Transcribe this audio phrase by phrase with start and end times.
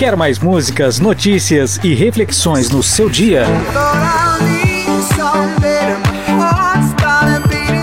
[0.00, 3.44] Quer mais músicas, notícias e reflexões no seu dia?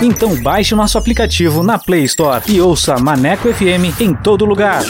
[0.02, 4.82] Então baixe nosso aplicativo na Play Store e ouça Maneco FM em todo lugar.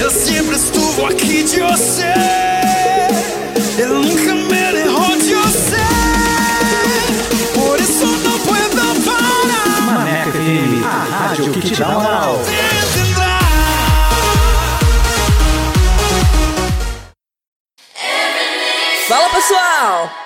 [0.00, 2.14] Eu sempre estuvo aqui de você.
[3.76, 5.76] Eu nunca me derrou de você.
[7.52, 9.82] Por isso não puedo parar.
[9.82, 12.40] Maneco FM, a rádio que te dá moral.
[19.46, 20.25] Pessoal!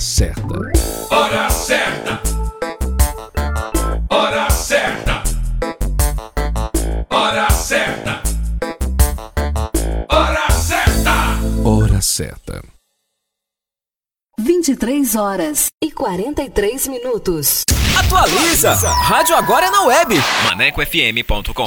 [0.00, 0.42] Certa.
[1.10, 2.22] Hora certa.
[4.08, 5.22] Hora certa.
[7.10, 8.22] Hora certa.
[10.08, 11.12] Hora certa.
[11.64, 12.62] Hora certa.
[14.38, 17.62] 23 horas e 43 minutos.
[17.98, 18.72] Atualiza!
[18.72, 20.14] Rádio agora é na web.
[20.46, 21.66] ManecoFM.com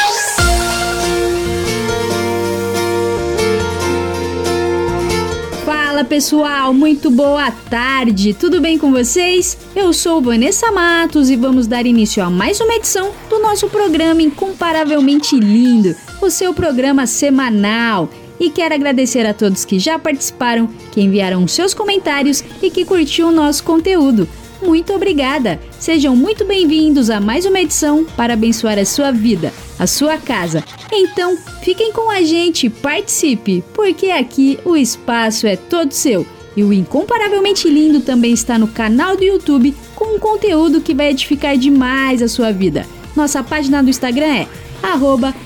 [6.01, 9.55] Fala pessoal, muito boa tarde, tudo bem com vocês?
[9.75, 14.19] Eu sou Vanessa Matos e vamos dar início a mais uma edição do nosso programa
[14.19, 18.09] Incomparavelmente Lindo, o seu programa semanal.
[18.39, 23.27] E quero agradecer a todos que já participaram, que enviaram seus comentários e que curtiu
[23.27, 24.27] o nosso conteúdo.
[24.59, 25.59] Muito obrigada!
[25.79, 30.63] Sejam muito bem-vindos a mais uma edição para abençoar a sua vida, a sua casa.
[30.91, 36.23] Então, fiquem com a gente, participe, porque aqui o espaço é todo seu.
[36.55, 41.09] E o Incomparavelmente Lindo também está no canal do YouTube com um conteúdo que vai
[41.09, 42.85] edificar demais a sua vida.
[43.15, 44.47] Nossa página do Instagram é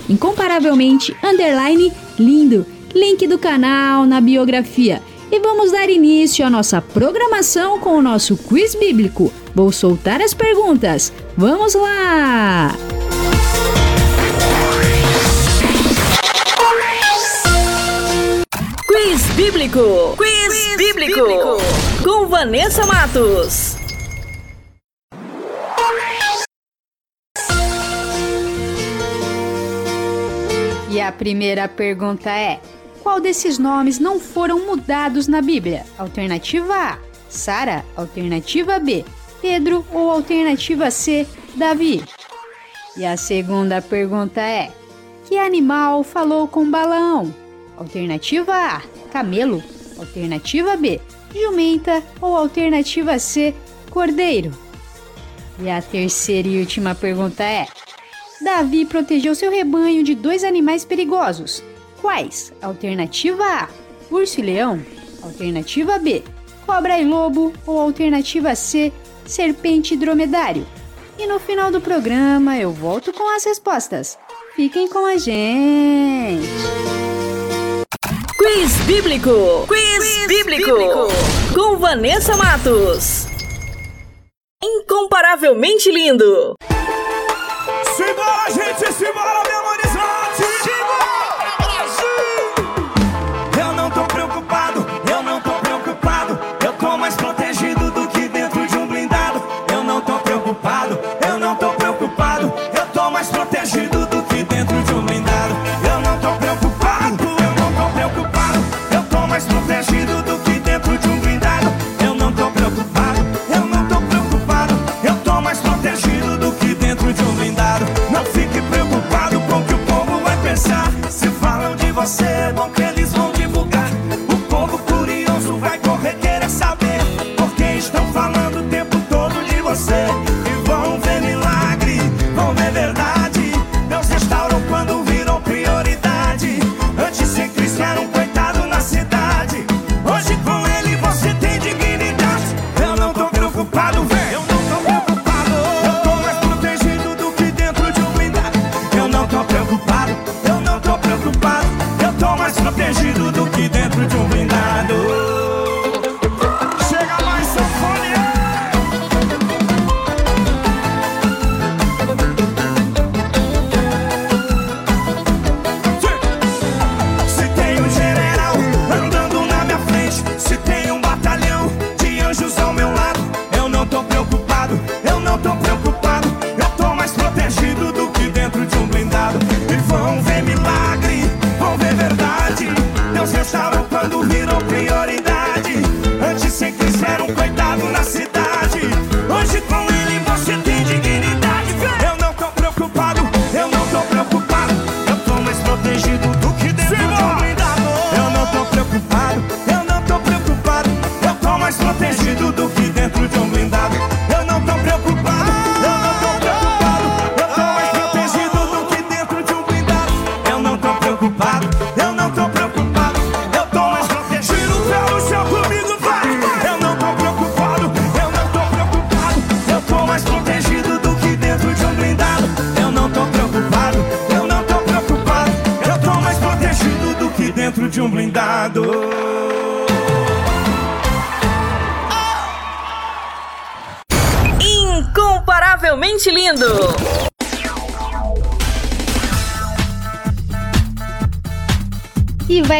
[0.10, 1.16] incomparavelmente
[2.20, 2.66] lindo.
[2.94, 5.02] Link do canal na biografia.
[5.32, 9.32] E vamos dar início à nossa programação com o nosso quiz bíblico.
[9.54, 11.14] Vou soltar as perguntas.
[11.38, 12.76] Vamos lá!
[13.56, 13.85] Música
[18.96, 20.16] Quiz Bíblico.
[20.16, 21.20] Quiz, Quiz bíblico.
[21.20, 21.58] bíblico.
[22.02, 23.76] Com Vanessa Matos.
[30.90, 32.62] E a primeira pergunta é:
[33.04, 35.86] Qual desses nomes não foram mudados na Bíblia?
[35.98, 36.98] Alternativa A:
[37.28, 37.84] Sara.
[37.98, 39.04] Alternativa B:
[39.42, 39.86] Pedro.
[39.92, 42.02] Ou alternativa C: Davi.
[42.96, 44.72] E a segunda pergunta é:
[45.28, 47.44] Que animal falou com Balaão?
[47.78, 48.82] Alternativa A:
[49.12, 49.64] camelo.
[49.98, 51.00] Alternativa B:
[51.34, 52.04] jumenta.
[52.22, 53.54] Ou alternativa C:
[53.90, 54.52] cordeiro.
[55.60, 57.68] E a terceira e última pergunta é:
[58.42, 61.64] Davi protegeu seu rebanho de dois animais perigosos.
[62.02, 62.54] Quais?
[62.62, 63.70] Alternativa A:
[64.12, 64.82] urso e leão.
[65.22, 66.24] Alternativa B:
[66.66, 67.54] cobra e lobo.
[67.66, 68.92] Ou alternativa C:
[69.26, 70.66] serpente e dromedário.
[71.18, 74.18] E no final do programa eu volto com as respostas.
[74.56, 77.05] Fiquem com a gente!
[78.46, 79.66] Quiz Bíblico.
[79.68, 80.78] Quiz, Quiz bíblico.
[80.78, 81.08] bíblico.
[81.56, 83.26] Com Vanessa Matos.
[84.64, 86.54] Incomparavelmente lindo.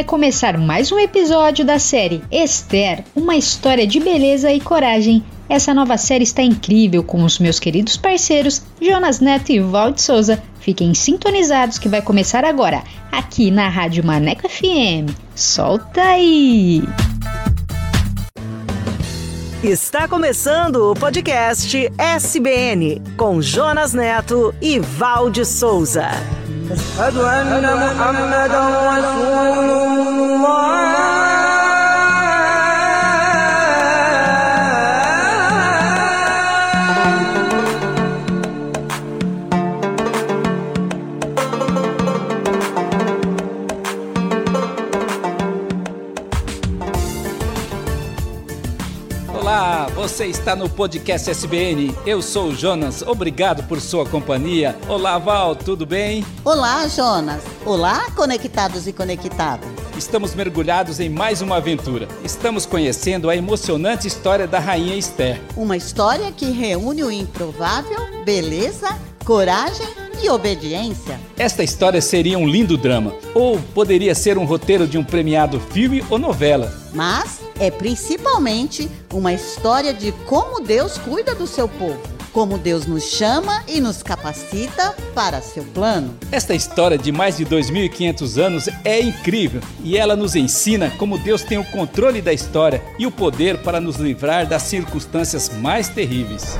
[0.06, 5.24] começar mais um episódio da série Esther, uma história de beleza e coragem.
[5.50, 10.42] Essa nova série está incrível com os meus queridos parceiros Jonas Neto e Valde Souza.
[10.60, 15.12] Fiquem sintonizados que vai começar agora, aqui na Rádio Maneco FM.
[15.36, 16.84] Solta aí!
[19.64, 26.10] Está começando o podcast SBN com Jonas Neto e Valde Souza.
[26.72, 28.64] أشهد أن محمدا
[28.98, 31.15] رسول الله.
[50.06, 51.92] Você está no podcast SBN.
[52.06, 53.02] Eu sou o Jonas.
[53.02, 54.78] Obrigado por sua companhia.
[54.88, 56.24] Olá, Val, tudo bem?
[56.44, 57.42] Olá, Jonas.
[57.66, 59.68] Olá, conectados e conectadas.
[59.98, 62.08] Estamos mergulhados em mais uma aventura.
[62.24, 65.42] Estamos conhecendo a emocionante história da rainha Esther.
[65.58, 68.96] Uma história que reúne o improvável, beleza,
[69.26, 69.88] coragem
[70.22, 71.20] e obediência.
[71.36, 76.06] Esta história seria um lindo drama, ou poderia ser um roteiro de um premiado filme
[76.12, 76.72] ou novela.
[76.94, 83.04] Mas é principalmente uma história de como Deus cuida do seu povo como Deus nos
[83.04, 86.14] chama e nos capacita para seu plano.
[86.34, 91.44] Esta história de mais de 2.500 anos é incrível e ela nos ensina como Deus
[91.44, 96.60] tem o controle da história e o poder para nos livrar das circunstâncias mais terríveis.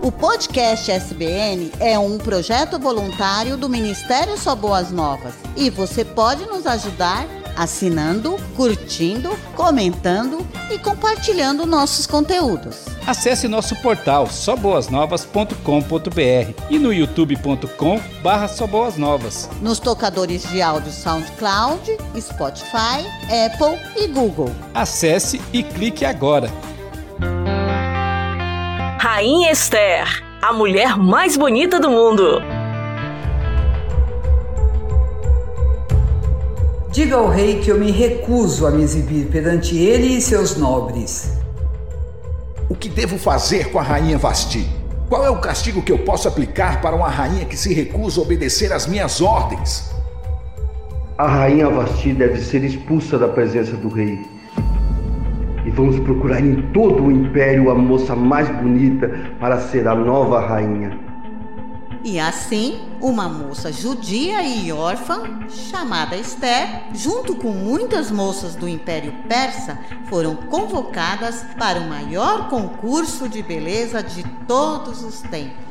[0.00, 6.46] O podcast SBN é um projeto voluntário do Ministério Só Boas Novas e você pode
[6.46, 12.86] nos ajudar assinando, curtindo, comentando e compartilhando nossos conteúdos.
[13.06, 18.48] Acesse nosso portal soboasnovas.com.br e no youtube.com barra
[18.96, 19.50] Novas.
[19.60, 23.04] Nos tocadores de áudio SoundCloud, Spotify,
[23.46, 24.54] Apple e Google.
[24.72, 26.50] Acesse e clique agora.
[29.00, 32.61] Rainha Esther, a mulher mais bonita do mundo.
[36.92, 41.32] Diga ao rei que eu me recuso a me exibir perante ele e seus nobres.
[42.68, 44.68] O que devo fazer com a rainha Vasti?
[45.08, 48.24] Qual é o castigo que eu posso aplicar para uma rainha que se recusa a
[48.24, 49.90] obedecer às minhas ordens?
[51.16, 54.20] A rainha Vasti deve ser expulsa da presença do rei.
[55.64, 60.46] E vamos procurar em todo o império a moça mais bonita para ser a nova
[60.46, 61.11] rainha.
[62.04, 69.14] E assim, uma moça judia e órfã, chamada Esther, junto com muitas moças do Império
[69.28, 69.78] Persa,
[70.08, 75.62] foram convocadas para o maior concurso de beleza de todos os tempos.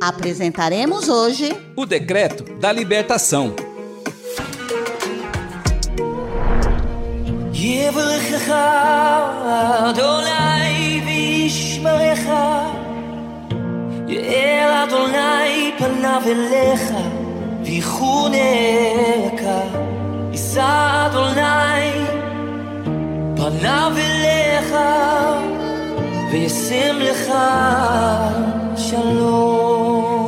[0.00, 3.56] Apresentaremos hoje o decreto da libertação.
[7.64, 8.54] יברכך
[9.88, 12.28] אדוני וישמרך.
[14.08, 16.92] יאר אדוני פניו אליך
[17.64, 19.42] ויחונך
[20.32, 22.04] יישא אדוני
[23.36, 24.74] פניו אליך
[26.32, 27.32] וישם לך
[28.76, 30.23] שלום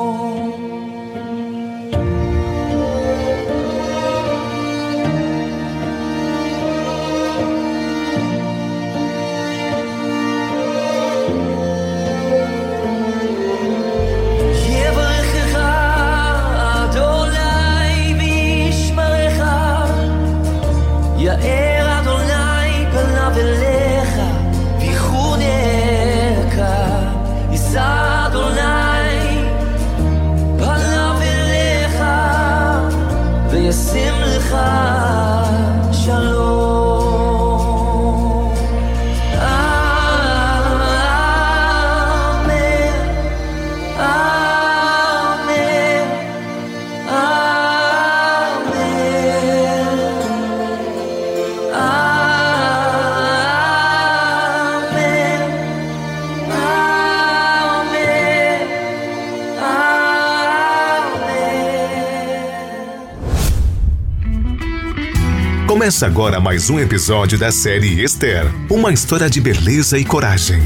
[65.86, 70.58] Começa agora mais um episódio da série Esther uma história de beleza e coragem.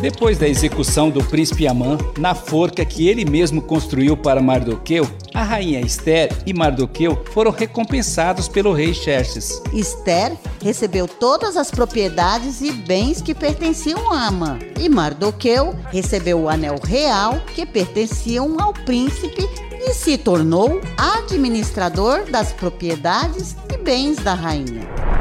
[0.00, 5.42] Depois da execução do príncipe Amã, na forca que ele mesmo construiu para Mardoqueu, a
[5.42, 9.62] rainha Esther e Mardoqueu foram recompensados pelo rei Xerxes.
[9.72, 16.48] Esther recebeu todas as propriedades e bens que pertenciam a Amã, e Mardoqueu recebeu o
[16.48, 19.48] anel real que pertenciam ao príncipe
[19.84, 25.11] e se tornou administrador das propriedades e bens da rainha.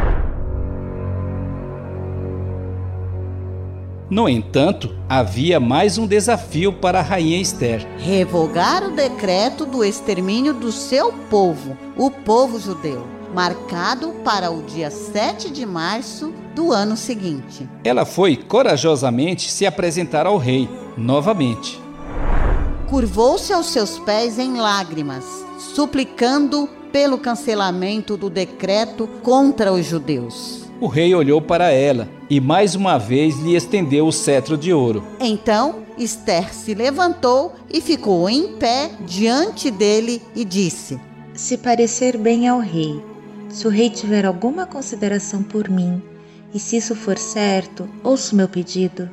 [4.11, 10.53] No entanto, havia mais um desafio para a rainha Esther: revogar o decreto do extermínio
[10.53, 16.97] do seu povo, o povo judeu, marcado para o dia 7 de março do ano
[16.97, 17.69] seguinte.
[17.85, 21.79] Ela foi corajosamente se apresentar ao rei, novamente.
[22.89, 25.23] Curvou-se aos seus pés em lágrimas,
[25.73, 30.65] suplicando pelo cancelamento do decreto contra os judeus.
[30.81, 35.05] O rei olhou para ela e mais uma vez lhe estendeu o cetro de ouro.
[35.19, 40.97] Então Esther se levantou e ficou em pé diante dele e disse:
[41.33, 43.03] Se parecer bem ao rei,
[43.49, 46.01] se o rei tiver alguma consideração por mim,
[46.53, 49.09] e se isso for certo, ouço meu pedido.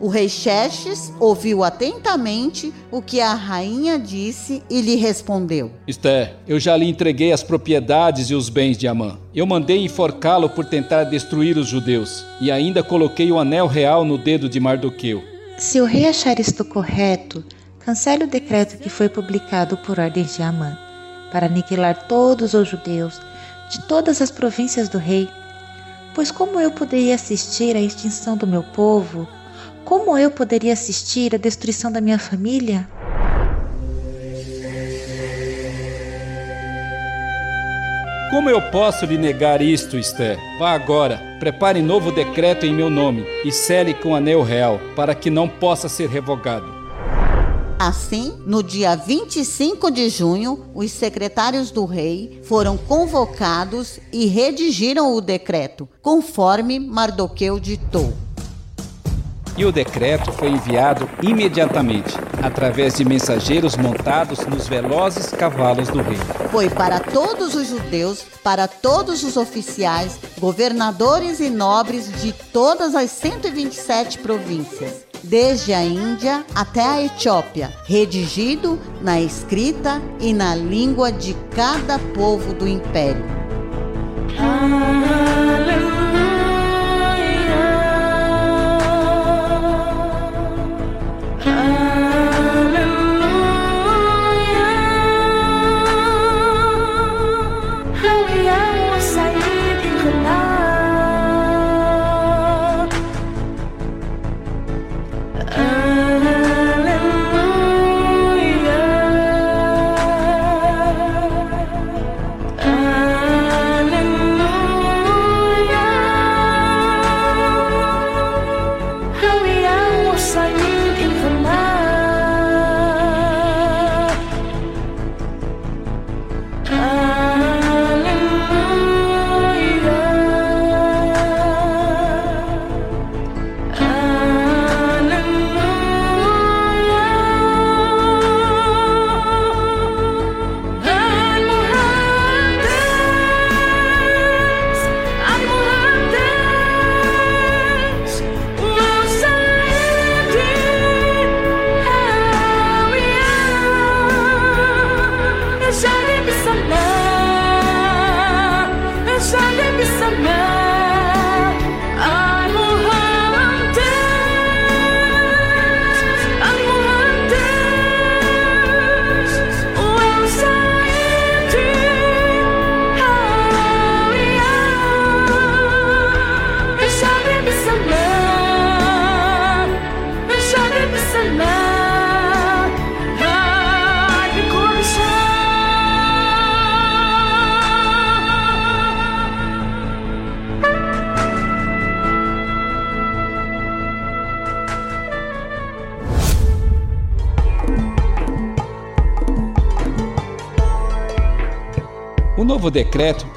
[0.00, 6.58] O rei Xerxes ouviu atentamente o que a rainha disse e lhe respondeu: Esther, eu
[6.58, 9.18] já lhe entreguei as propriedades e os bens de Amã.
[9.32, 14.18] Eu mandei enforcá-lo por tentar destruir os judeus, e ainda coloquei o anel real no
[14.18, 15.22] dedo de Mardoqueu.
[15.58, 17.44] Se o rei achar isto correto,
[17.78, 20.76] cancele o decreto que foi publicado por ordem de Amã,
[21.30, 23.20] para aniquilar todos os judeus
[23.70, 25.28] de todas as províncias do rei.
[26.14, 29.28] Pois como eu poderia assistir à extinção do meu povo?
[29.84, 32.88] Como eu poderia assistir à destruição da minha família?
[38.30, 40.38] Como eu posso lhe negar isto, Esther?
[40.58, 45.28] Vá agora, prepare novo decreto em meu nome e cele com anel real, para que
[45.28, 46.66] não possa ser revogado.
[47.78, 55.20] Assim, no dia 25 de junho, os secretários do rei foram convocados e redigiram o
[55.20, 58.14] decreto, conforme Mardoqueu ditou.
[59.56, 66.18] E o decreto foi enviado imediatamente, através de mensageiros montados nos velozes cavalos do rei.
[66.50, 73.10] Foi para todos os judeus, para todos os oficiais, governadores e nobres de todas as
[73.12, 81.34] 127 províncias, desde a Índia até a Etiópia, redigido na escrita e na língua de
[81.54, 83.24] cada povo do império.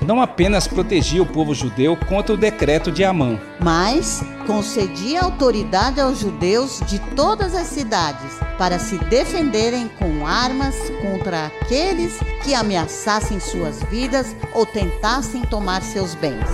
[0.08, 6.20] Não apenas protegia o povo judeu contra o decreto de Amã, mas concedia autoridade aos
[6.20, 13.84] judeus de todas as cidades para se defenderem com armas contra aqueles que ameaçassem suas
[13.84, 16.48] vidas ou tentassem tomar seus bens.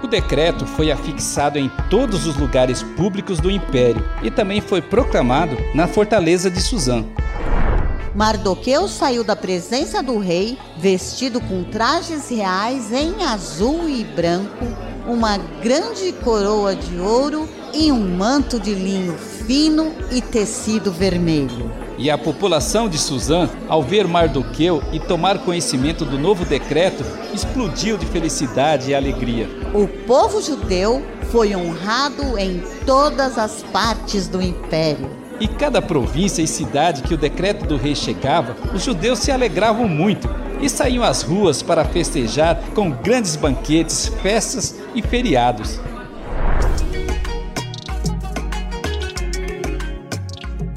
[0.00, 5.56] O decreto foi afixado em todos os lugares públicos do império e também foi proclamado
[5.74, 7.04] na fortaleza de Suzã.
[8.14, 14.66] Mardoqueu saiu da presença do rei vestido com trajes reais em azul e branco,
[15.06, 19.16] uma grande coroa de ouro e um manto de linho
[19.46, 21.70] fino e tecido vermelho.
[21.96, 27.96] E a população de Suzã, ao ver Mardoqueu e tomar conhecimento do novo decreto, explodiu
[27.96, 29.48] de felicidade e alegria.
[29.72, 35.08] O povo judeu foi honrado em todas as partes do império.
[35.38, 39.86] E cada província e cidade que o decreto do rei chegava, os judeus se alegravam
[39.86, 45.80] muito e saíam às ruas para festejar com grandes banquetes, festas e feriados.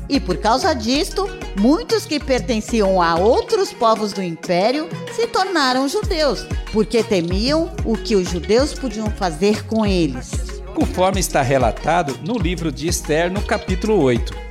[0.10, 6.48] E por causa disto, muitos que pertenciam a outros povos do império se tornaram judeus,
[6.71, 10.32] porque temiam o que os judeus podiam fazer com eles.
[10.74, 14.44] Conforme está relatado no livro de Esther, no capítulo 8.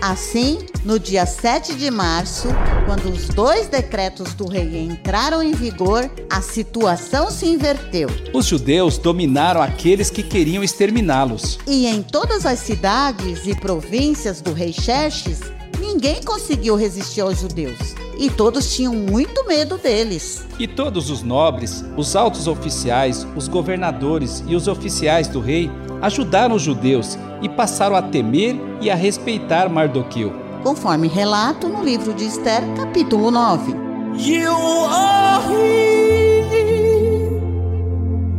[0.00, 2.48] Assim, no dia 7 de março,
[2.84, 8.08] quando os dois decretos do rei entraram em vigor, a situação se inverteu.
[8.32, 11.58] Os judeus dominaram aqueles que queriam exterminá-los.
[11.66, 15.40] E em todas as cidades e províncias do rei Xerxes,
[15.80, 17.94] ninguém conseguiu resistir aos judeus.
[18.18, 20.46] E todos tinham muito medo deles.
[20.58, 26.54] E todos os nobres, os altos oficiais, os governadores e os oficiais do rei ajudaram
[26.54, 30.32] os judeus e passaram a temer e a respeitar Mardoqueu.
[30.62, 33.86] Conforme relato no livro de Esther, capítulo 9.
[34.18, 36.48] You are here,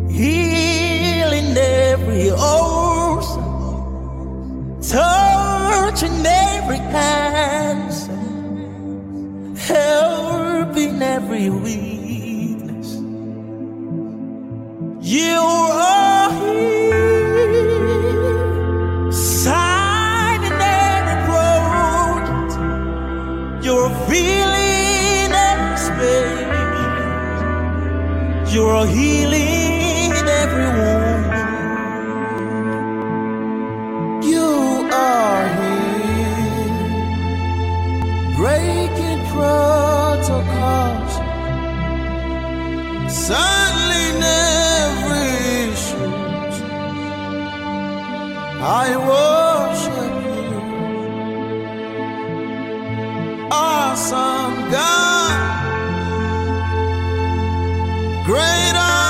[0.10, 3.43] healing every ocean,
[4.82, 8.12] touching every cancer,
[9.56, 12.98] helping every weakness.
[15.02, 15.97] You are
[28.58, 28.65] space.
[28.65, 31.26] You're healing every wound.
[34.26, 36.76] You are here,
[38.36, 41.13] breaking protocols,
[43.10, 45.30] settling every
[45.70, 46.13] issue.
[48.60, 50.50] I worship you,
[53.52, 55.16] awesome God.
[58.28, 59.07] greater.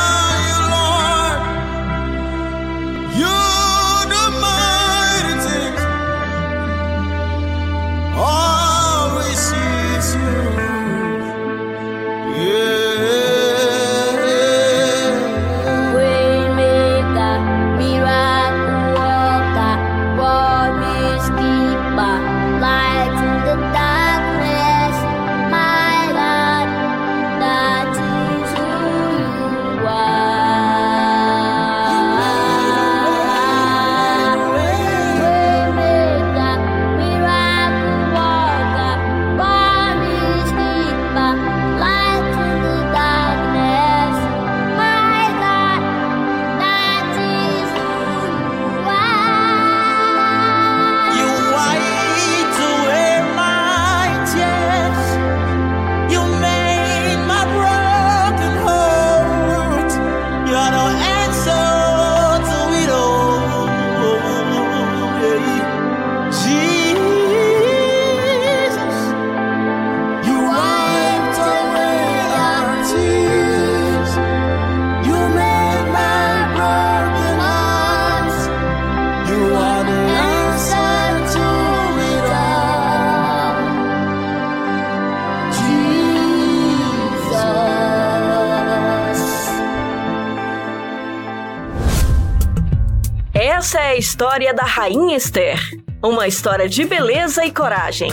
[93.98, 95.60] História da Rainha Esther.
[96.04, 98.12] Uma história de beleza e coragem.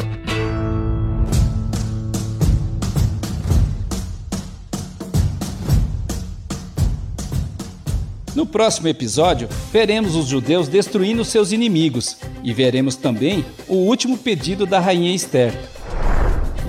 [8.35, 14.65] No próximo episódio, veremos os judeus destruindo seus inimigos e veremos também o último pedido
[14.65, 15.55] da rainha Esther.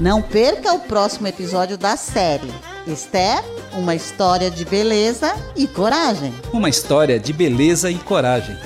[0.01, 2.51] Não perca o próximo episódio da série.
[2.85, 6.33] Esther, uma história de beleza e coragem.
[6.51, 8.57] Uma história de beleza e coragem.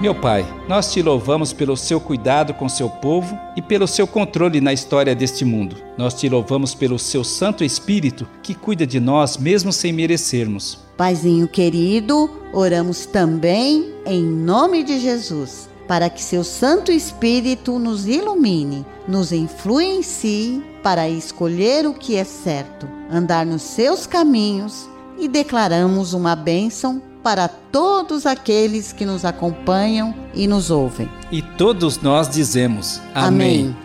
[0.00, 4.60] Meu Pai, nós te louvamos pelo seu cuidado com seu povo e pelo seu controle
[4.60, 5.74] na história deste mundo.
[5.96, 10.78] Nós te louvamos pelo seu Santo Espírito que cuida de nós mesmo sem merecermos.
[10.96, 18.86] Paizinho querido, oramos também em nome de Jesus, para que seu Santo Espírito nos ilumine,
[19.08, 26.36] nos influencie para escolher o que é certo, andar nos seus caminhos e declaramos uma
[26.36, 31.06] bênção para todos aqueles que nos acompanham e nos ouvem.
[31.30, 33.76] E todos nós dizemos: Amém.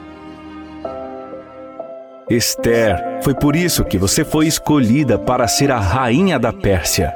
[2.30, 7.14] Esther, foi por isso que você foi escolhida para ser a rainha da Pérsia.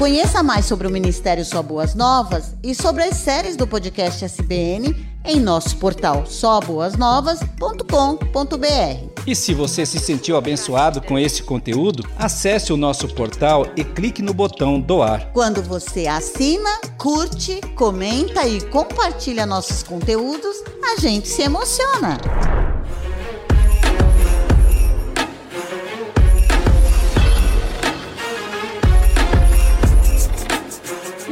[0.00, 4.96] Conheça mais sobre o Ministério Só Boas Novas e sobre as séries do podcast SBN
[5.22, 9.24] em nosso portal soboasnovas.com.br.
[9.26, 14.22] E se você se sentiu abençoado com esse conteúdo, acesse o nosso portal e clique
[14.22, 15.30] no botão doar.
[15.34, 22.16] Quando você assina, curte, comenta e compartilha nossos conteúdos, a gente se emociona.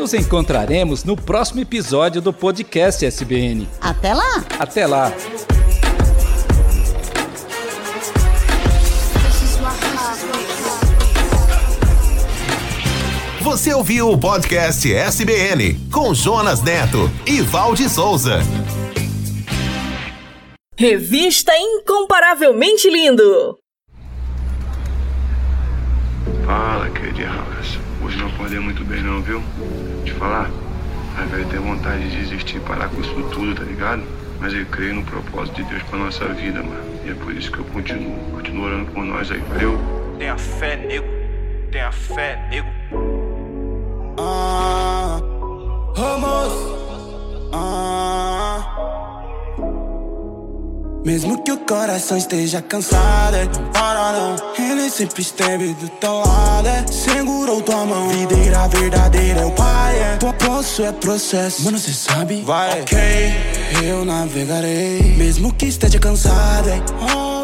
[0.09, 3.68] Nos encontraremos no próximo episódio do podcast SBN.
[3.79, 4.42] Até lá!
[4.59, 5.12] Até lá!
[13.42, 18.38] Você ouviu o podcast SBN com Jonas Neto e Valde Souza.
[20.75, 23.59] Revista Incomparavelmente Lindo.
[26.47, 27.79] Fala, Kid House.
[28.03, 29.42] Hoje não acordei muito bem não, viu?
[30.18, 30.50] Falar,
[31.16, 34.02] às vezes tenho vontade de desistir parar com isso tudo, tá ligado?
[34.40, 37.00] Mas eu creio no propósito de Deus pra nossa vida, mano.
[37.04, 39.78] E é por isso que eu continuo, continuo orando por nós aí, valeu?
[40.18, 41.07] Tenha fé, nego.
[41.70, 42.68] Tenha fé, nego.
[44.18, 45.20] Ah,
[45.96, 46.52] vamos.
[47.52, 49.17] Ah.
[51.05, 54.37] Mesmo que o coração esteja cansado, é, não para não.
[54.59, 58.09] Ele sempre esteve do teu lado, é, segurou tua mão.
[58.09, 60.17] Videira verdadeira é o pai, é.
[60.17, 62.43] Po- Poço é processo, mano, cê sabe?
[62.43, 62.99] Vai, ok,
[63.85, 65.15] eu navegarei.
[65.17, 66.83] Mesmo que esteja cansado, é.
[67.01, 67.38] Oh, é.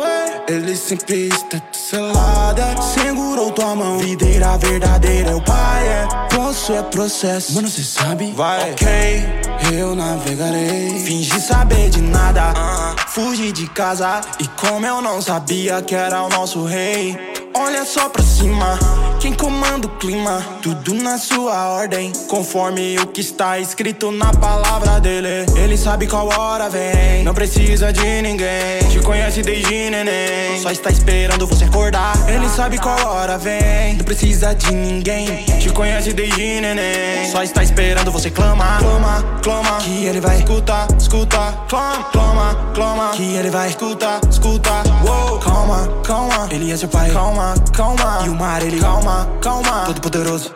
[0.46, 3.98] Ele sempre está do seu lado, segurou tua mão.
[3.98, 6.06] Videira verdadeira é o pai, é.
[6.34, 8.30] Poço é processo, mano, cê sabe?
[8.32, 9.26] Vai, ok,
[9.72, 10.98] eu navegarei.
[10.98, 14.20] Fingi saber de nada, ah, fugi de casa.
[14.38, 17.33] E como eu não sabia que era o nosso rei.
[17.56, 18.76] Olha só pra cima,
[19.20, 20.44] quem comanda o clima?
[20.60, 25.46] Tudo na sua ordem, conforme o que está escrito na palavra dele.
[25.56, 28.80] Ele sabe qual hora vem, não precisa de ninguém.
[28.90, 32.14] Te conhece desde neném, só está esperando você acordar.
[32.28, 35.44] Ele sabe qual hora vem, não precisa de ninguém.
[35.60, 38.80] Te conhece desde neném, só está esperando você clamar.
[38.80, 41.54] Clama, clama, que ele vai escutar, escuta.
[41.68, 44.82] Clama, clama, clama, que ele vai escutar, escuta.
[45.06, 47.10] Uou, calma, calma, ele é seu pai.
[47.10, 49.84] Calma, calma, e o mar ele calma, calma.
[49.86, 50.54] Todo poderoso,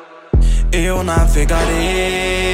[0.73, 2.49] eu navegarei.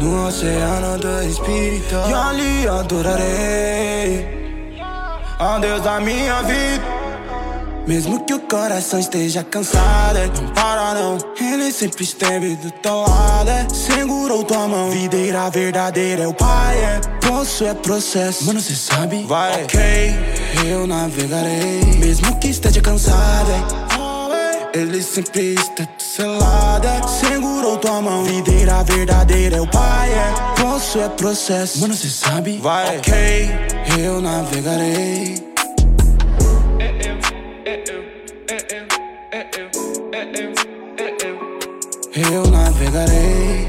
[0.00, 4.26] No oceano do espírito E ali adorarei
[5.38, 6.99] Ó Deus da minha vida
[7.86, 13.02] Mesmo que o coração esteja cansado é, Não para não Ele sempre esteve do teu
[13.02, 18.60] lado é, Segurou tua mão Videira verdadeira é o pai é Poço é processo Mano,
[18.60, 19.24] cê sabe?
[19.24, 20.14] Vai, ok
[20.68, 23.90] Eu navegarei Mesmo que esteja cansado é,
[24.72, 27.02] ele sempre está do seu lado, é.
[27.08, 28.22] segurou tua mão.
[28.22, 30.60] Videira verdadeira é o pai, é.
[30.60, 32.58] Poço é processo, mano, cê sabe?
[32.58, 33.50] Vai, ok,
[33.98, 35.49] eu navegarei.
[42.22, 43.66] Eu navegarei.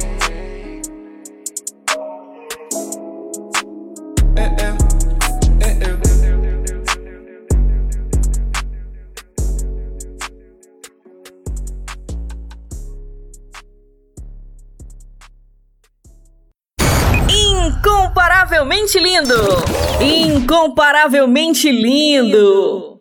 [17.29, 19.35] Incomparavelmente lindo!
[20.01, 23.00] Incomparavelmente lindo!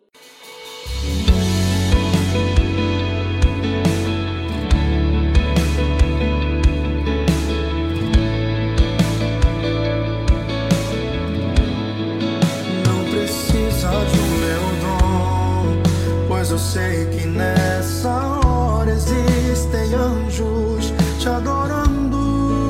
[16.51, 18.09] Eu sei que nessa
[18.45, 22.67] hora existem anjos te adorando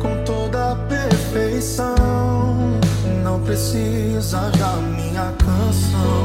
[0.00, 1.94] com toda a perfeição.
[3.22, 6.24] Não precisa da minha canção,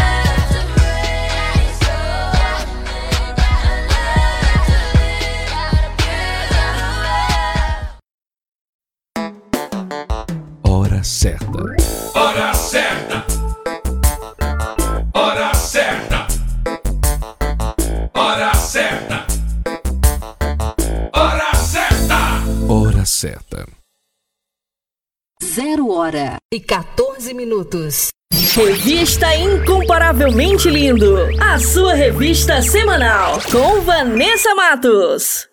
[26.53, 28.09] E 14 minutos.
[28.53, 35.47] Revista Incomparavelmente Lindo, a sua revista semanal com Vanessa Matos.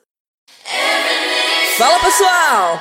[1.76, 2.80] Fala pessoal,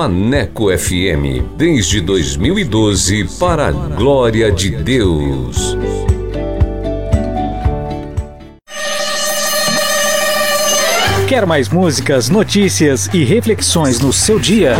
[0.00, 5.76] Maneco FM, desde 2012, para a glória de Deus.
[11.28, 14.74] Quer mais músicas, notícias e reflexões no seu dia?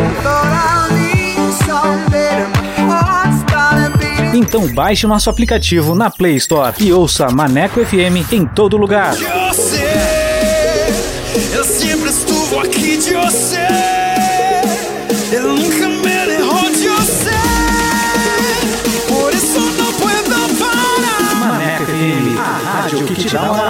[4.41, 9.14] Então baixe nosso aplicativo na Play Store e ouça Maneco FM em todo lugar.
[11.53, 13.68] Eu sempre estuve aqui de você.
[15.30, 17.30] Eu nunca me de você.
[19.07, 21.34] Por isso não puedo parar.
[21.34, 23.70] Maneco FM, a rádio que te dá moral.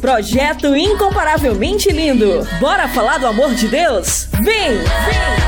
[0.00, 2.46] Projeto Incomparavelmente Lindo.
[2.60, 4.28] Bora falar do amor de Deus?
[4.42, 4.78] Vem!
[4.78, 5.42] Vem!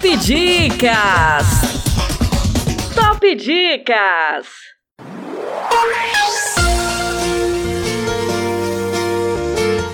[0.00, 1.46] Top Dicas!
[2.94, 4.69] Top Dicas!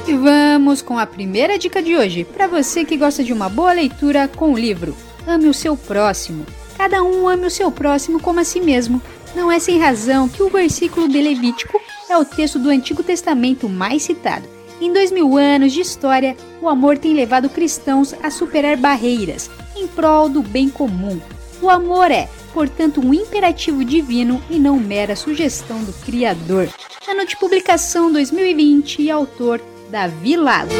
[0.06, 3.72] E vamos com a primeira dica de hoje, para você que gosta de uma boa
[3.72, 6.46] leitura com o livro Ame o seu próximo.
[6.78, 9.02] Cada um ame o seu próximo como a si mesmo.
[9.34, 13.68] Não é sem razão que o versículo de Levítico é o texto do Antigo Testamento
[13.68, 14.46] mais citado.
[14.80, 19.88] Em dois mil anos de história, o amor tem levado cristãos a superar barreiras em
[19.88, 21.20] prol do bem comum.
[21.60, 26.70] O amor é, portanto, um imperativo divino e não mera sugestão do Criador.
[27.06, 30.72] Ano de publicação 2020 e autor Davi Lago.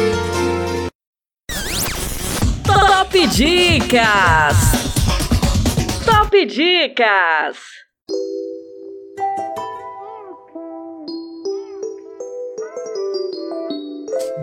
[2.65, 4.57] Top Dicas!
[6.03, 7.59] Top Dicas!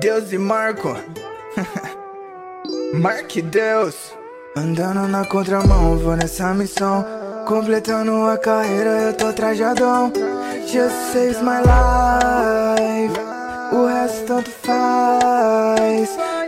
[0.00, 0.96] Deus e Marco.
[2.94, 4.12] Marque Deus.
[4.56, 7.23] Andando na contramão, vou nessa missão.
[7.46, 10.10] Completando a carreira, eu tô trajadão.
[10.66, 13.33] Just saves my life.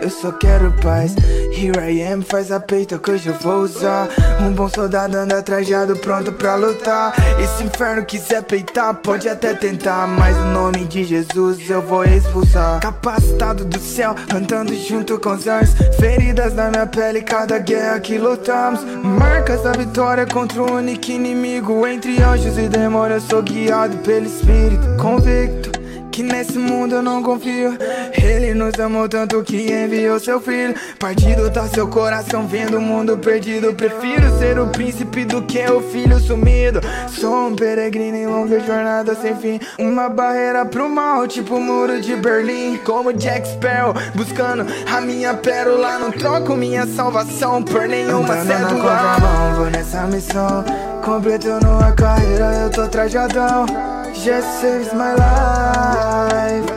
[0.01, 1.13] Eu só quero paz.
[1.51, 4.07] Here I am, faz a peita que hoje eu vou usar.
[4.39, 7.13] Um bom soldado anda trajado, pronto pra lutar.
[7.37, 10.07] E se o inferno quiser peitar, pode até tentar.
[10.07, 12.79] Mas o nome de Jesus eu vou expulsar.
[12.79, 15.75] Capacitado do céu, andando junto com os anjos.
[15.99, 18.85] Feridas na minha pele, cada guerra que lutamos.
[19.03, 21.85] Marcas da vitória contra o único inimigo.
[21.85, 24.87] Entre anjos e demônios, eu sou guiado pelo Espírito.
[25.01, 25.76] Convicto
[26.17, 27.77] que nesse mundo eu não confio.
[28.11, 30.73] Ele nos amou tanto que enviou seu filho.
[30.97, 33.71] Partido tá seu coração vendo o mundo perdido.
[33.75, 36.81] Prefiro ser o príncipe do que o filho sumido.
[37.07, 39.59] Sou um peregrino em longa jornada sem fim.
[39.77, 42.77] Uma barreira pro mal, tipo o muro de Berlim.
[42.83, 45.99] Como Jack Sparrow, buscando a minha pérola.
[45.99, 49.17] Não troco minha salvação por nenhuma cédula.
[49.55, 50.65] Vou nessa missão,
[51.05, 53.86] completando a carreira, eu tô trajadão.
[54.27, 56.69] Just saves my life.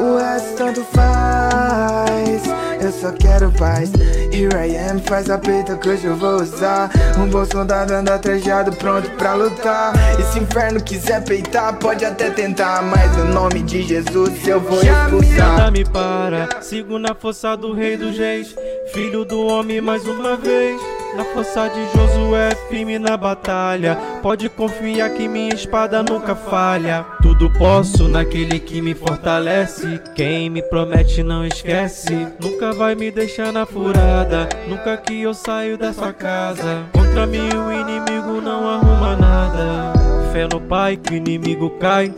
[0.00, 2.42] O resto tanto faz.
[2.82, 3.92] Eu só quero paz.
[4.32, 6.90] Here I am, faz a peita que hoje eu vou usar.
[7.18, 9.92] Um bom soldado anda trajado, pronto pra lutar.
[10.18, 12.80] E se inferno quiser peitar, pode até tentar.
[12.80, 15.58] Mas no nome de Jesus eu vou expulsar.
[15.58, 18.56] Nada me para, sigo na força do rei dos reis.
[18.94, 20.80] Filho do homem mais uma vez.
[21.16, 23.96] Na força de Josué, firme na batalha.
[24.20, 27.06] Pode confiar que minha espada nunca falha.
[27.22, 30.00] Tudo posso naquele que me fortalece.
[30.16, 32.26] Quem me promete não esquece.
[32.40, 34.48] Nunca vai me deixar na furada.
[34.66, 36.84] Nunca que eu saio dessa casa.
[36.92, 39.92] Contra mim o inimigo não arruma nada.
[40.32, 42.12] Fé no Pai que o inimigo cai.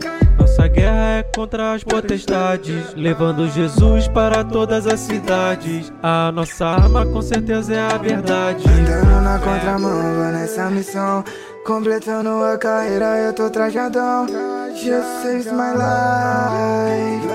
[0.67, 5.93] Nossa guerra é contra as potestades, levando Jesus para todas as cidades.
[6.03, 8.65] A nossa arma com certeza é a verdade.
[8.67, 11.23] Andando na contramão, vou nessa missão.
[11.65, 14.27] Completando a carreira, eu tô trajadão.
[14.27, 17.27] Saves my life.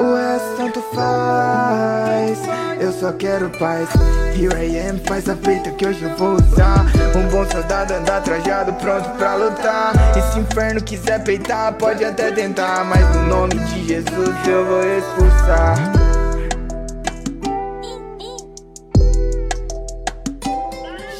[0.00, 2.63] O resto tanto faz.
[2.84, 3.88] Eu só quero paz.
[4.36, 6.84] Here I am, faz a peita que hoje eu vou usar.
[7.16, 9.94] Um bom soldado anda trajado, pronto pra lutar.
[10.14, 12.84] E se inferno quiser peitar, pode até tentar.
[12.84, 15.76] Mas no nome de Jesus eu vou expulsar.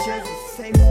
[0.04, 0.84] Jesus save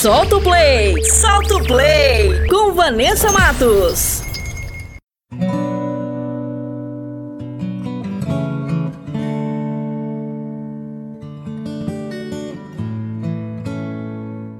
[0.00, 1.04] Solta o play!
[1.04, 2.48] Solta o play!
[2.48, 4.22] Com Vanessa Matos.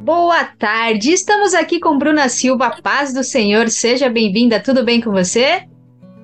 [0.03, 5.11] Boa tarde, estamos aqui com Bruna Silva, paz do Senhor, seja bem-vinda, tudo bem com
[5.11, 5.70] você?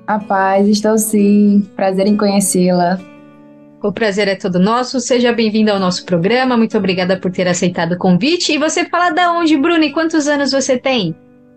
[0.07, 3.01] A paz, estou sim, prazer em conhecê-la.
[3.83, 7.93] O prazer é todo nosso, seja bem-vinda ao nosso programa, muito obrigada por ter aceitado
[7.93, 8.53] o convite.
[8.53, 11.13] E você fala da onde, Bruna, e quantos anos você tem?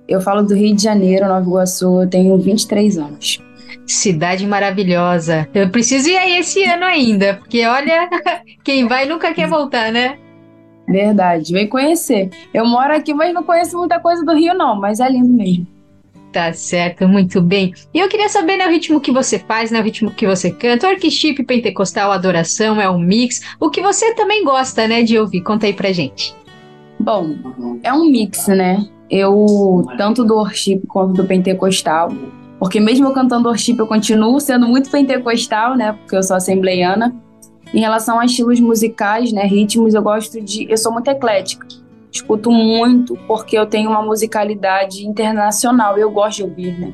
[0.07, 3.39] Eu falo do Rio de Janeiro, Nova Iguaçu, eu tenho 23 anos.
[3.85, 5.47] Cidade maravilhosa.
[5.53, 8.09] Eu preciso ir aí esse ano ainda, porque olha,
[8.65, 10.17] quem vai nunca quer voltar, né?
[10.87, 12.31] Verdade, vem conhecer.
[12.51, 15.78] Eu moro aqui, mas não conheço muita coisa do Rio, não, mas é lindo mesmo.
[16.31, 17.73] Tá certo, muito bem.
[17.91, 20.51] E eu queria saber né, o ritmo que você faz, né, o ritmo que você
[20.51, 25.41] canta, workshop, pentecostal, adoração, é um mix, o que você também gosta, né, de ouvir.
[25.41, 26.35] Conta aí pra gente.
[26.99, 27.35] Bom,
[27.81, 28.85] é um mix, né?
[29.09, 32.09] Eu, tanto do worship quanto do pentecostal,
[32.59, 37.15] porque mesmo eu cantando worship, eu continuo sendo muito pentecostal, né, porque eu sou assembleiana.
[37.73, 40.69] Em relação a estilos musicais, né, ritmos, eu gosto de.
[40.69, 41.65] Eu sou muito eclética.
[42.11, 46.93] Escuto muito porque eu tenho uma musicalidade internacional e eu gosto de ouvir, né?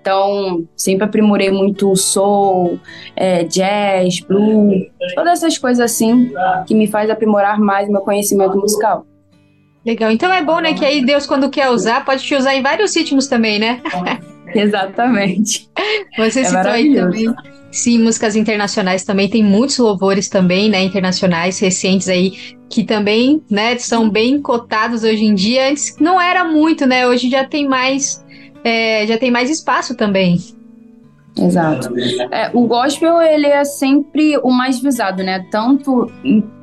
[0.00, 2.78] Então, sempre aprimorei muito o soul,
[3.16, 6.30] é, jazz, blues, todas essas coisas assim
[6.66, 9.06] que me faz aprimorar mais meu conhecimento musical.
[9.84, 10.10] Legal.
[10.10, 12.94] Então é bom, né, que aí Deus, quando quer usar, pode te usar em vários
[12.94, 13.80] ritmos também, né?
[14.58, 15.68] Exatamente.
[16.16, 17.34] Você É citou aí também.
[17.70, 22.32] Sim, músicas internacionais também tem muitos louvores também, né, internacionais recentes aí
[22.70, 25.70] que também, né, são bem cotados hoje em dia.
[25.70, 27.06] Antes não era muito, né?
[27.06, 28.24] Hoje já tem mais
[28.62, 30.38] é, já tem mais espaço também.
[31.36, 31.92] Exato.
[32.30, 35.44] É, o gospel ele é sempre o mais visado, né?
[35.50, 36.10] Tanto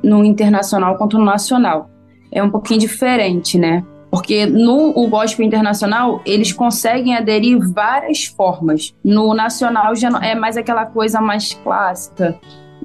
[0.02, 1.90] no internacional quanto no nacional.
[2.32, 3.84] É um pouquinho diferente, né?
[4.12, 8.94] Porque no o gospel internacional, eles conseguem aderir várias formas.
[9.02, 12.38] No nacional já é mais aquela coisa mais clássica,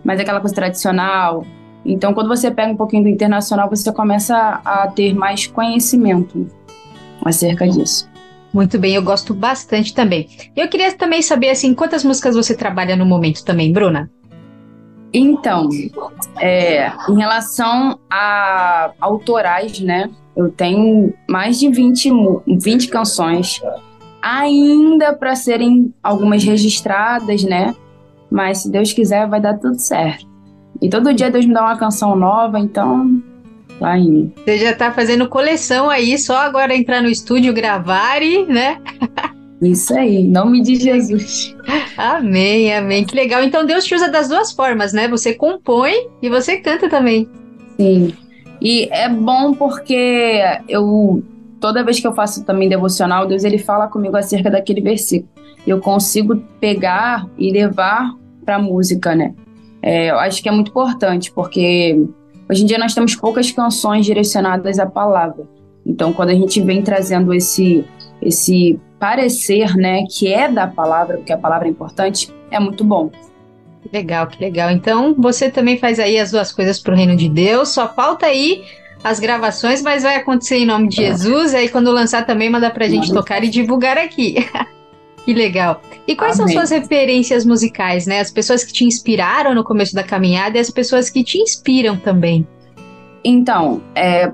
[0.05, 1.45] mais aquela coisa tradicional.
[1.85, 6.47] Então, quando você pega um pouquinho do internacional, você começa a ter mais conhecimento
[7.25, 8.09] acerca disso.
[8.53, 10.29] Muito bem, eu gosto bastante também.
[10.55, 14.09] Eu queria também saber, assim, quantas músicas você trabalha no momento também, Bruna?
[15.13, 15.67] Então,
[16.39, 20.09] é, em relação a autorais, né?
[20.37, 22.11] Eu tenho mais de 20,
[22.45, 23.59] 20 canções,
[24.21, 27.75] ainda para serem algumas registradas, né?
[28.29, 30.27] Mas se Deus quiser, vai dar tudo certo.
[30.79, 33.19] E todo dia Deus me dá uma canção nova, então
[33.79, 34.31] vai indo.
[34.45, 38.79] Você já tá fazendo coleção aí, só agora entrar no estúdio, gravar e, né?
[39.59, 41.55] Isso aí, em nome de Jesus.
[41.97, 43.03] Amém, amém.
[43.03, 43.43] Que legal.
[43.43, 45.07] Então Deus te usa das duas formas, né?
[45.07, 47.27] Você compõe e você canta também.
[47.75, 48.13] Sim.
[48.61, 51.23] E é bom porque eu
[51.59, 55.29] toda vez que eu faço também devocional, Deus ele fala comigo acerca daquele versículo.
[55.65, 58.13] Eu consigo pegar e levar
[58.45, 59.33] para música, né?
[59.81, 61.99] É, eu acho que é muito importante porque
[62.49, 65.45] hoje em dia nós temos poucas canções direcionadas à palavra.
[65.85, 67.85] Então, quando a gente vem trazendo esse
[68.21, 73.11] esse parecer, né, que é da palavra, porque a palavra é importante, é muito bom.
[73.81, 74.71] Que legal, que legal.
[74.71, 77.69] Então, você também faz aí as duas coisas para o reino de Deus.
[77.69, 78.63] Só falta aí
[79.03, 81.53] as gravações, mas vai acontecer em nome de Jesus.
[81.53, 84.35] Aí, quando lançar, também manda para a gente tocar e divulgar aqui.
[85.23, 85.81] que legal.
[86.07, 86.53] E quais Amém.
[86.53, 88.19] são suas referências musicais, né?
[88.19, 91.97] As pessoas que te inspiraram no começo da caminhada e as pessoas que te inspiram
[91.97, 92.47] também.
[93.23, 94.31] Então, é,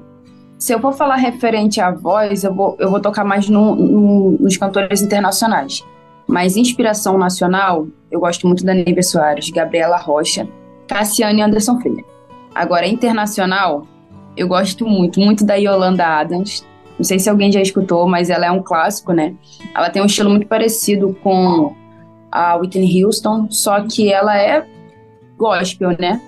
[0.58, 4.32] se eu for falar referente à voz, eu vou, eu vou tocar mais no, no,
[4.40, 5.84] nos cantores internacionais.
[6.28, 10.48] Mas inspiração nacional, eu gosto muito da Neiva Soares, Gabriela Rocha,
[10.88, 12.06] Cassiane Anderson Freire.
[12.56, 13.88] Agora, internacional,
[14.38, 16.66] eu gosto muito, muito da Yolanda Adams.
[16.98, 19.36] Não sei se alguém já escutou, mas ela é um clássico, né?
[19.76, 21.76] Ela tem um estilo muito parecido com
[22.32, 24.66] a Whitney Houston, só que ela é
[25.38, 26.22] gospel, né?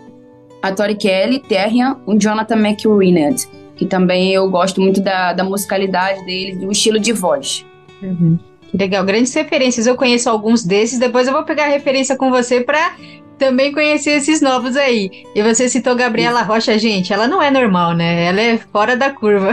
[0.61, 6.25] A Tori Kelly, Terrian, o Jonathan McReynolds que também eu gosto muito da, da musicalidade
[6.25, 7.65] dele, do estilo de voz.
[8.01, 8.39] Uhum.
[8.77, 9.87] Legal, grandes referências.
[9.87, 12.95] Eu conheço alguns desses, depois eu vou pegar a referência com você para
[13.37, 15.09] também conhecer esses novos aí.
[15.33, 18.25] E você citou Gabriela Rocha, gente, ela não é normal, né?
[18.25, 19.51] Ela é fora da curva.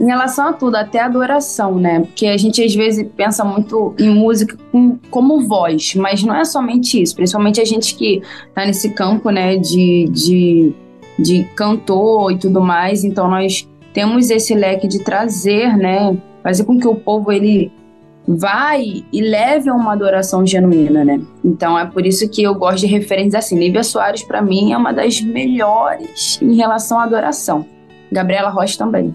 [0.00, 2.00] em relação a tudo, até a adoração, né?
[2.00, 4.56] Porque a gente às vezes pensa muito em música
[5.10, 7.14] como voz, mas não é somente isso.
[7.14, 8.22] Principalmente a gente que
[8.54, 10.74] tá nesse campo, né, de, de
[11.20, 13.04] de cantor e tudo mais.
[13.04, 17.70] Então nós temos esse leque de trazer, né, fazer com que o povo ele
[18.26, 21.20] vai e leve a uma adoração genuína, né?
[21.44, 23.58] Então é por isso que eu gosto de referências assim.
[23.58, 27.66] Lívia Soares para mim é uma das melhores em relação à adoração.
[28.12, 29.14] Gabriela Rocha também.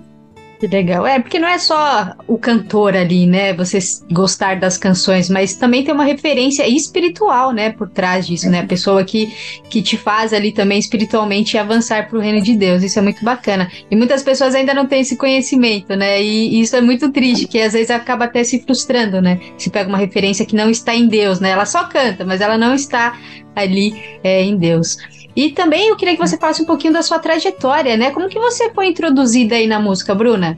[0.60, 1.06] Que legal.
[1.06, 3.54] É, porque não é só o cantor ali, né?
[3.54, 3.78] Você
[4.12, 7.72] gostar das canções, mas também tem uma referência espiritual, né?
[7.72, 8.62] Por trás disso, né?
[8.62, 9.34] A pessoa que,
[9.70, 12.84] que te faz ali também espiritualmente avançar para o reino de Deus.
[12.84, 13.70] Isso é muito bacana.
[13.92, 16.24] E muitas pessoas ainda não têm esse conhecimento, né?
[16.24, 19.40] E, e isso é muito triste, que às vezes acaba até se frustrando, né?
[19.58, 21.50] Se pega uma referência que não está em Deus, né?
[21.50, 23.20] Ela só canta, mas ela não está
[23.54, 23.94] ali
[24.24, 24.98] é, em Deus.
[25.36, 28.12] E também eu queria que você falasse um pouquinho da sua trajetória, né?
[28.12, 30.58] Como que você foi introduzida aí na música, Bruna?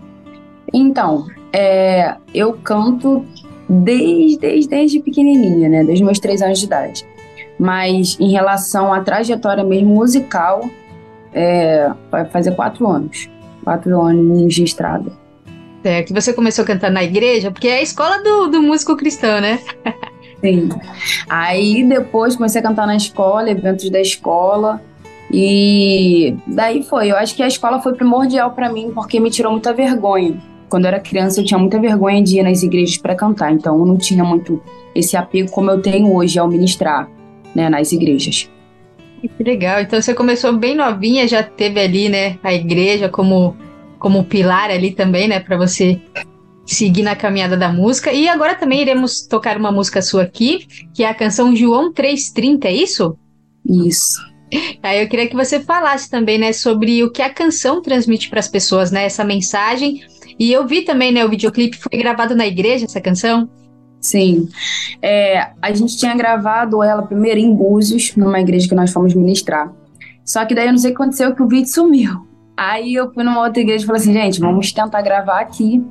[0.71, 3.25] Então, é, eu canto
[3.67, 5.84] desde, desde, desde pequenininha, né?
[5.84, 7.05] Desde meus três anos de idade.
[7.59, 10.69] Mas em relação à trajetória mesmo musical,
[11.34, 13.28] é, vai fazer quatro anos.
[13.63, 15.11] Quatro anos de estrada.
[15.82, 16.11] Certo.
[16.11, 17.49] E você começou a cantar na igreja?
[17.49, 19.59] Porque é a escola do, do músico cristão, né?
[20.42, 20.70] Sim.
[21.28, 24.82] Aí depois comecei a cantar na escola, eventos da escola.
[25.32, 27.12] E daí foi.
[27.12, 30.38] Eu acho que a escola foi primordial para mim porque me tirou muita vergonha.
[30.70, 33.80] Quando eu era criança, eu tinha muita vergonha de ir nas igrejas para cantar, então
[33.80, 34.62] eu não tinha muito
[34.94, 37.10] esse apego como eu tenho hoje ao ministrar
[37.56, 38.50] né, nas igrejas.
[39.22, 39.82] Que legal.
[39.82, 43.56] Então você começou bem novinha, já teve ali, né, a igreja como
[43.98, 46.00] como pilar ali também, né, para você
[46.68, 48.11] seguir na caminhada da música.
[48.11, 52.68] E agora também iremos tocar uma música sua aqui, que é a canção João 330,
[52.68, 53.18] é isso?
[53.65, 54.28] Isso.
[54.84, 58.39] Aí eu queria que você falasse também, né, sobre o que a canção transmite para
[58.39, 60.01] as pessoas, né, essa mensagem.
[60.39, 63.49] E eu vi também, né, o videoclipe foi gravado na igreja, essa canção.
[63.99, 64.47] Sim.
[65.01, 69.74] É, a gente tinha gravado ela primeiro em Búzios, numa igreja que nós fomos ministrar.
[70.24, 72.28] Só que daí eu não sei o que aconteceu, que o vídeo sumiu.
[72.55, 75.84] Aí eu fui numa outra igreja e falei assim, gente, vamos tentar gravar aqui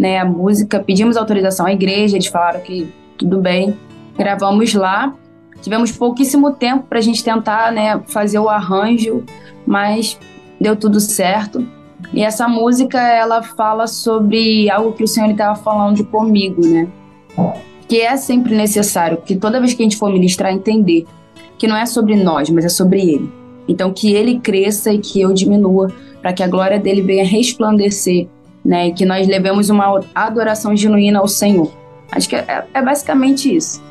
[0.00, 3.76] né, a música, pedimos autorização à igreja, eles falaram que tudo bem,
[4.16, 5.14] gravamos lá.
[5.60, 9.22] Tivemos pouquíssimo tempo para a gente tentar né, fazer o arranjo,
[9.66, 10.18] mas
[10.58, 11.66] deu tudo certo.
[12.14, 16.88] E essa música, ela fala sobre algo que o Senhor estava falando comigo, né?
[17.86, 21.06] Que é sempre necessário, que toda vez que a gente for ministrar, entender
[21.58, 23.30] que não é sobre nós, mas é sobre Ele.
[23.68, 25.92] Então, que Ele cresça e que eu diminua,
[26.22, 28.26] para que a glória dele venha resplandecer,
[28.64, 28.88] né?
[28.88, 31.70] E que nós levemos uma adoração genuína ao Senhor.
[32.12, 33.82] Acho que é, é basicamente isso.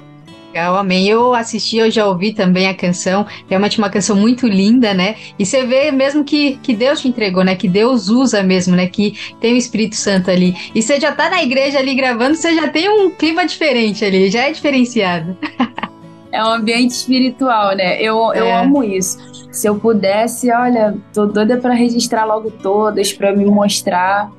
[0.49, 1.07] Legal, amém.
[1.07, 3.25] Eu assisti, eu já ouvi também a canção.
[3.47, 5.15] Realmente uma canção muito linda, né?
[5.37, 7.55] E você vê mesmo que, que Deus te entregou, né?
[7.55, 8.87] Que Deus usa mesmo, né?
[8.87, 10.55] Que tem o Espírito Santo ali.
[10.73, 14.29] E você já tá na igreja ali gravando, você já tem um clima diferente ali,
[14.29, 15.37] já é diferenciado.
[16.31, 17.99] É um ambiente espiritual, né?
[17.99, 18.39] Eu, é.
[18.39, 19.17] eu amo isso.
[19.51, 24.29] Se eu pudesse, olha, tô doida para registrar logo todas, para me mostrar,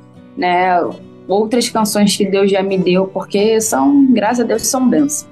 [0.41, 0.81] né?
[1.29, 5.29] Outras canções que Deus já me deu, porque são, graças a Deus, são bênçãos.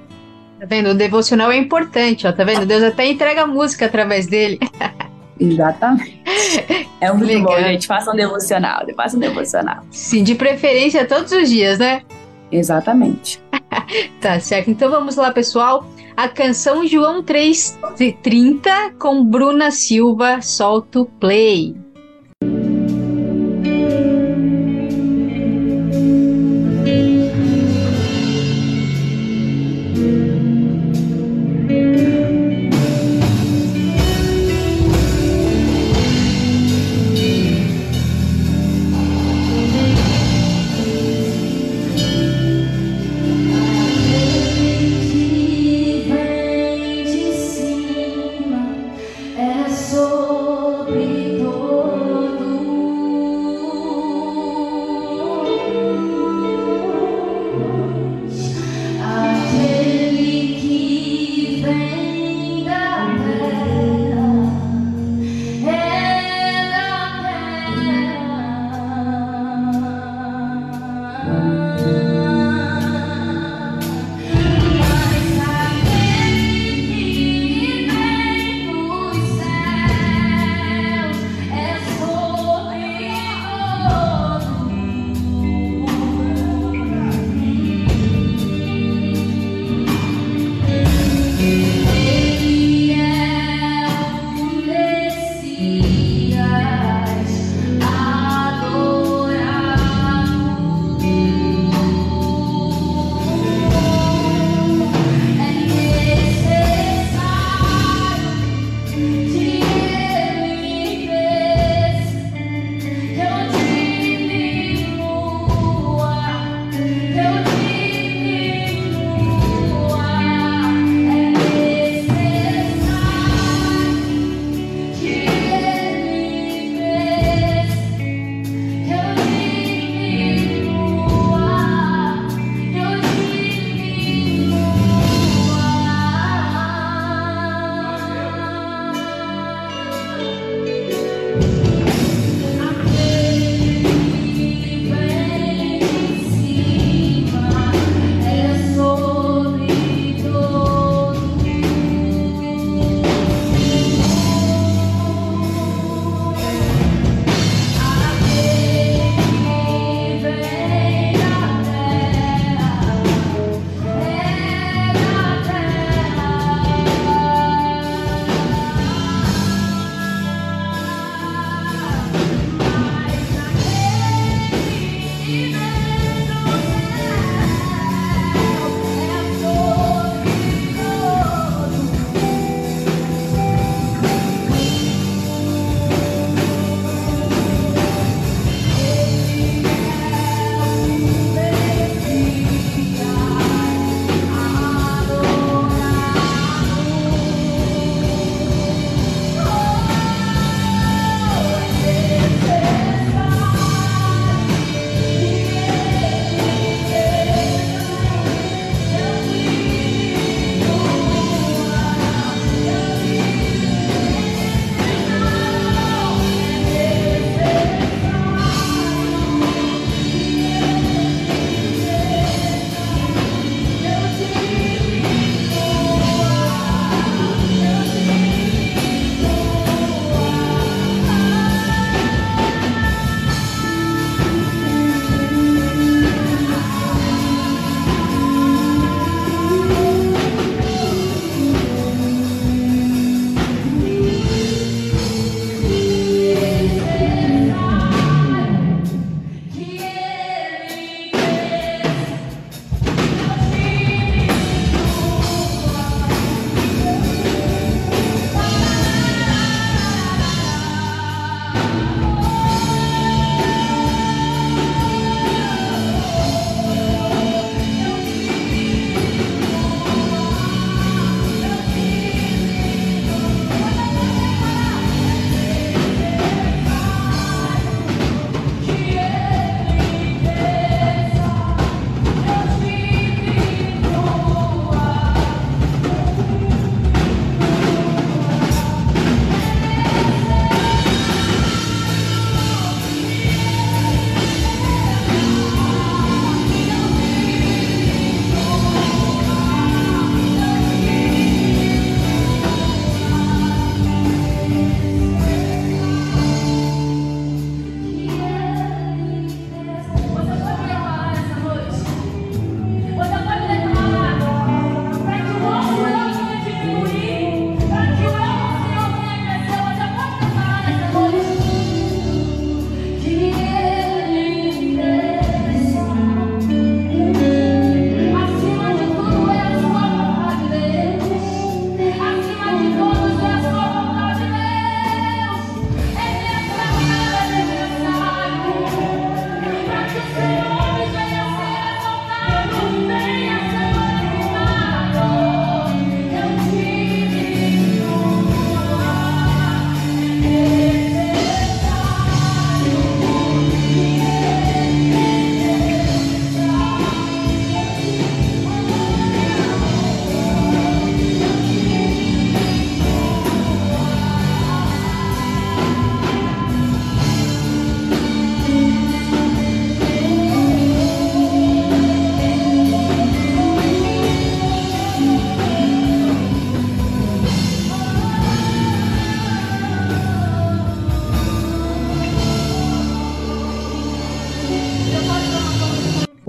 [0.60, 0.90] Tá vendo?
[0.90, 2.32] O devocional é importante, ó.
[2.32, 2.66] Tá vendo?
[2.66, 4.58] Deus até entrega música através dele.
[5.40, 6.20] Exatamente.
[7.00, 7.44] É muito Legal.
[7.44, 7.86] bom, gente.
[7.86, 8.84] Faça um devocional.
[8.96, 9.84] Faça um devocional.
[9.90, 12.02] Sim, de preferência todos os dias, né?
[12.50, 13.40] Exatamente.
[14.20, 14.70] tá certo.
[14.70, 15.86] Então vamos lá, pessoal.
[16.16, 21.76] A canção João 3:30 com Bruna Silva, solta o play.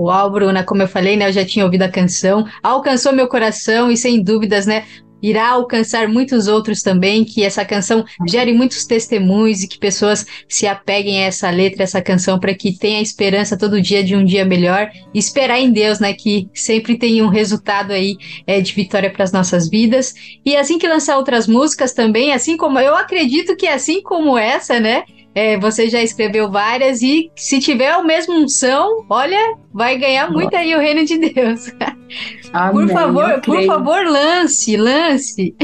[0.10, 1.28] Uau, Bruna, como eu falei, né?
[1.28, 4.86] Eu já tinha ouvido a canção, alcançou meu coração e sem dúvidas, né?
[5.22, 10.66] Irá alcançar muitos outros também, que essa canção gere muitos testemunhos e que pessoas se
[10.66, 14.43] apeguem a essa letra, essa canção, para que tenha esperança todo dia de um dia
[14.43, 16.12] melhor e esperar em Deus, né?
[16.14, 20.16] Que sempre tem um resultado aí é, de vitória para as nossas vidas.
[20.43, 24.80] E assim que lançar outras músicas também, assim como eu acredito que assim como essa,
[24.80, 25.03] né?
[25.36, 29.38] É, você já escreveu várias e se tiver o mesmo unção, olha,
[29.73, 31.71] vai ganhar muito aí o reino de Deus.
[32.51, 35.55] Amém, por favor, por favor, lance, lance.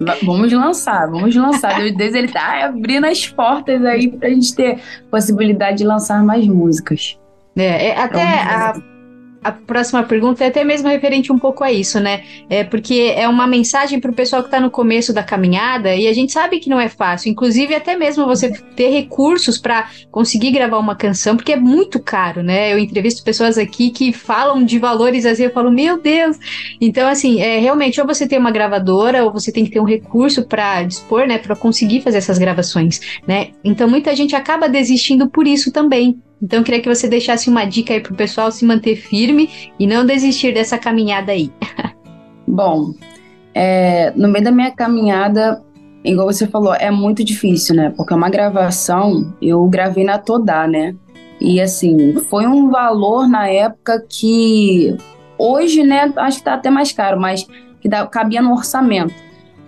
[0.00, 1.78] Va- Vamos lançar, vamos lançar.
[1.92, 4.78] Deus, ele tá abrindo as portas aí pra gente ter
[5.10, 7.18] possibilidade de lançar mais músicas.
[7.56, 8.74] É, é, até a,
[9.42, 12.22] a próxima pergunta é até mesmo referente um pouco a isso, né?
[12.48, 16.06] É porque é uma mensagem para o pessoal que está no começo da caminhada e
[16.06, 17.30] a gente sabe que não é fácil.
[17.30, 22.42] Inclusive, até mesmo você ter recursos para conseguir gravar uma canção, porque é muito caro,
[22.42, 22.72] né?
[22.72, 26.36] Eu entrevisto pessoas aqui que falam de valores assim, eu falo, meu Deus!
[26.80, 29.84] Então, assim, é, realmente, ou você tem uma gravadora, ou você tem que ter um
[29.84, 31.38] recurso para dispor, né?
[31.38, 33.48] Para conseguir fazer essas gravações, né?
[33.64, 36.20] Então, muita gente acaba desistindo por isso também.
[36.42, 39.86] Então, eu queria que você deixasse uma dica aí pro pessoal se manter firme e
[39.86, 41.50] não desistir dessa caminhada aí.
[42.46, 42.92] Bom,
[43.54, 45.62] é, no meio da minha caminhada,
[46.04, 47.92] igual você falou, é muito difícil, né?
[47.96, 50.94] Porque uma gravação, eu gravei na Todá, né?
[51.40, 54.94] E assim, foi um valor na época que
[55.38, 57.46] hoje, né, acho que tá até mais caro, mas
[57.80, 59.14] que dá- cabia no orçamento.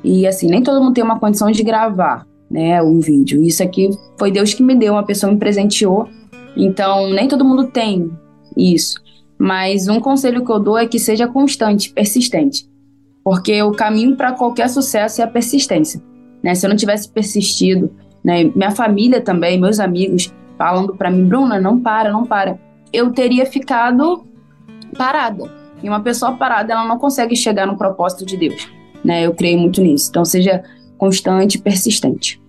[0.04, 3.42] E assim, nem todo mundo tem uma condição de gravar, né, um vídeo.
[3.42, 6.08] Isso aqui foi Deus que me deu, uma pessoa me presenteou.
[6.56, 8.10] Então, nem todo mundo tem
[8.56, 9.00] isso.
[9.38, 12.68] Mas um conselho que eu dou é que seja constante, persistente.
[13.24, 16.02] Porque o caminho para qualquer sucesso é a persistência.
[16.42, 16.54] Né?
[16.54, 17.90] Se eu não tivesse persistido,
[18.24, 22.58] né, minha família também, meus amigos, falando para mim, Bruna, não para, não para,
[22.92, 24.26] eu teria ficado
[24.96, 25.50] parada.
[25.82, 28.70] E uma pessoa parada, ela não consegue chegar no propósito de Deus.
[29.04, 29.26] Né?
[29.26, 30.08] Eu creio muito nisso.
[30.10, 30.62] Então, seja
[30.96, 32.41] constante persistente.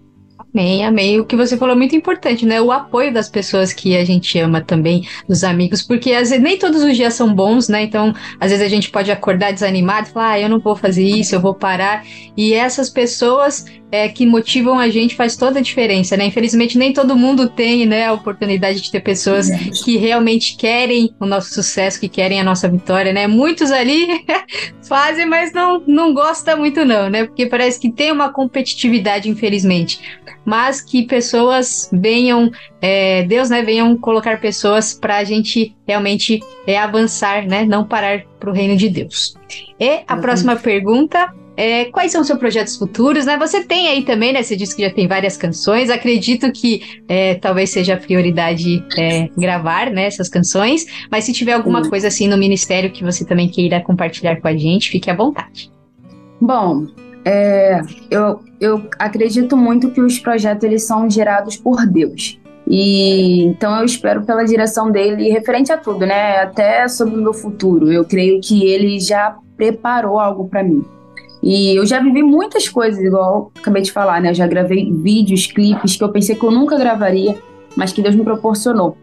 [0.54, 1.20] Amém, amém.
[1.20, 2.62] O que você falou é muito importante, né?
[2.62, 6.60] O apoio das pessoas que a gente ama também, dos amigos, porque às vezes nem
[6.60, 7.82] todos os dias são bons, né?
[7.82, 11.04] Então, às vezes a gente pode acordar desanimado e falar, ah, eu não vou fazer
[11.04, 12.06] isso, eu vou parar.
[12.38, 16.26] E essas pessoas é, que motivam a gente faz toda a diferença, né?
[16.26, 19.48] Infelizmente, nem todo mundo tem, né, a oportunidade de ter pessoas
[19.84, 23.28] que realmente querem o nosso sucesso, que querem a nossa vitória, né?
[23.28, 24.08] Muitos ali
[24.88, 27.26] fazem, mas não, não gosta muito não, né?
[27.26, 30.00] Porque parece que tem uma competitividade, infelizmente.
[30.46, 36.78] Mas que pessoas venham, é, Deus, né, venham colocar pessoas para a gente realmente é,
[36.78, 37.66] avançar, né?
[37.66, 39.36] Não parar para o reino de Deus.
[39.80, 43.38] E a próxima pergunta é, quais são os seus projetos futuros, né?
[43.38, 44.42] Você tem aí também, né?
[44.42, 45.90] Você disse que já tem várias canções.
[45.90, 50.86] Acredito que é, talvez seja a prioridade é, gravar né, essas canções.
[51.12, 54.58] Mas se tiver alguma coisa assim no ministério que você também queira compartilhar com a
[54.58, 55.72] gente, fique à vontade.
[56.42, 56.88] Bom,
[57.26, 62.40] é, eu, eu acredito muito que os projetos eles são gerados por Deus.
[62.68, 66.38] E então eu espero pela direção dele referente a tudo, né?
[66.38, 67.92] Até sobre o meu futuro.
[67.92, 70.84] Eu creio que ele já preparou algo para mim.
[71.42, 74.30] E eu já vivi muitas coisas, igual acabei de falar, né?
[74.30, 77.38] Eu já gravei vídeos, clipes que eu pensei que eu nunca gravaria,
[77.76, 78.98] mas que Deus me proporcionou.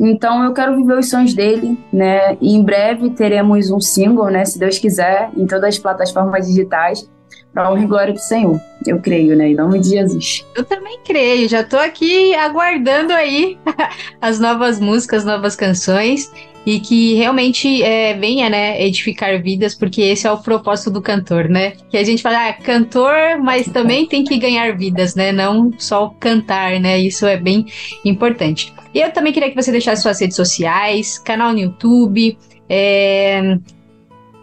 [0.00, 2.36] Então eu quero viver os sonhos dele, né?
[2.40, 4.46] E em breve teremos um single, né?
[4.46, 7.08] Se Deus quiser, em todas as plataformas digitais,
[7.54, 8.60] para honra e glória do Senhor.
[8.84, 9.50] Eu creio, né?
[9.50, 10.44] Em nome de Jesus.
[10.54, 13.56] Eu também creio, já tô aqui aguardando aí
[14.20, 16.30] as novas músicas, novas canções
[16.66, 21.48] e que realmente é, venha, né, edificar vidas, porque esse é o propósito do cantor,
[21.48, 21.72] né?
[21.90, 25.30] Que a gente fala, ah, cantor, mas também tem que ganhar vidas, né?
[25.30, 26.98] Não só cantar, né?
[26.98, 27.66] Isso é bem
[28.04, 28.72] importante.
[28.94, 32.38] E eu também queria que você deixasse suas redes sociais, canal no YouTube,
[32.68, 33.58] é,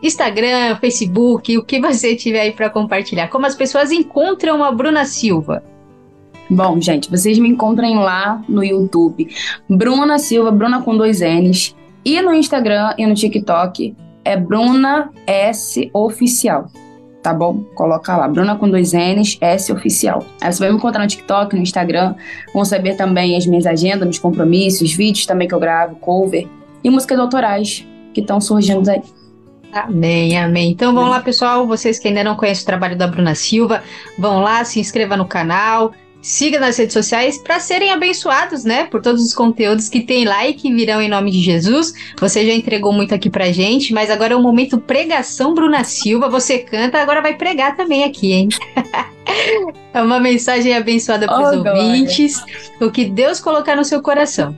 [0.02, 3.28] Instagram, Facebook, o que você tiver aí para compartilhar.
[3.28, 5.64] Como as pessoas encontram a Bruna Silva?
[6.50, 9.30] Bom, gente, vocês me encontrem lá no YouTube,
[9.70, 13.96] Bruna Silva, Bruna com dois N's, e no Instagram e no TikTok
[14.26, 16.68] é Bruna S Oficial.
[17.24, 17.64] Tá bom?
[17.76, 20.26] Coloca lá, Bruna com dois N's, S Oficial.
[20.42, 22.16] Aí você vai me encontrar no TikTok, no Instagram.
[22.54, 26.48] Vão saber também as minhas agendas, meus compromissos, vídeos também que eu gravo, cover
[26.84, 29.02] e músicas autorais que estão surgindo aí.
[29.74, 30.72] Amém, amém.
[30.72, 31.66] Então vão lá, pessoal.
[31.66, 33.84] Vocês que ainda não conhecem o trabalho da Bruna Silva,
[34.18, 38.84] vão lá, se inscreva no canal, siga nas redes sociais para serem abençoados, né?
[38.86, 41.94] Por todos os conteúdos que tem lá e que virão em nome de Jesus.
[42.20, 46.30] Você já entregou muito aqui pra gente, mas agora é o momento pregação, Bruna Silva.
[46.30, 48.50] Você canta, agora vai pregar também aqui, hein?
[49.94, 51.82] é uma mensagem abençoada para os Oh, glória.
[51.82, 52.44] ouvintes.
[52.80, 54.58] O que Deus colocar no seu coração.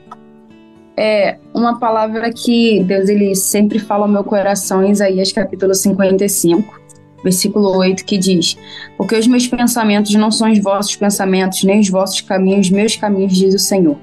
[0.96, 6.80] É uma palavra que Deus ele sempre fala ao meu coração em Isaías capítulo 55,
[7.22, 8.56] versículo 8, que diz:
[8.96, 13.36] Porque os meus pensamentos não são os vossos pensamentos, nem os vossos caminhos, meus caminhos,
[13.36, 13.98] diz o Senhor.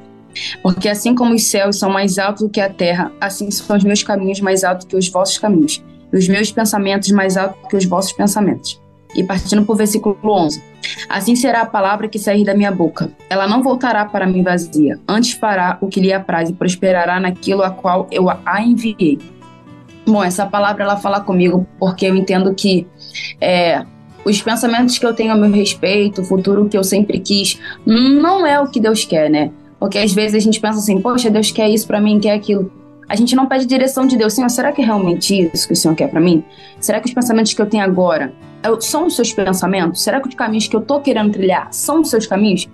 [0.64, 3.84] Porque assim como os céus são mais altos do que a terra, assim são os
[3.84, 7.78] meus caminhos mais altos que os vossos caminhos, e os meus pensamentos mais altos que
[7.78, 8.81] os vossos pensamentos.
[9.16, 10.62] E partindo para o versículo 11:
[11.10, 13.12] Assim será a palavra que sair da minha boca.
[13.30, 17.64] Ela não voltará para mim vazia, antes fará o que lhe apraz e prosperará naquilo
[17.64, 19.20] a qual eu a enviei.
[20.06, 22.88] Bom, essa palavra ela fala comigo porque eu entendo que
[23.40, 23.86] é,
[24.26, 28.46] os pensamentos que eu tenho a meu respeito, o futuro que eu sempre quis, não
[28.46, 29.52] é o que Deus quer, né?
[29.80, 32.72] Porque às vezes a gente pensa assim, poxa, Deus quer isso para mim, quer aquilo.
[33.12, 34.32] A gente não pede direção de Deus.
[34.32, 36.46] Senhor, será que é realmente isso que o Senhor quer para mim?
[36.80, 38.32] Será que os pensamentos que eu tenho agora
[38.80, 40.02] são os seus pensamentos?
[40.02, 42.70] Será que os caminhos que eu tô querendo trilhar são os seus caminhos?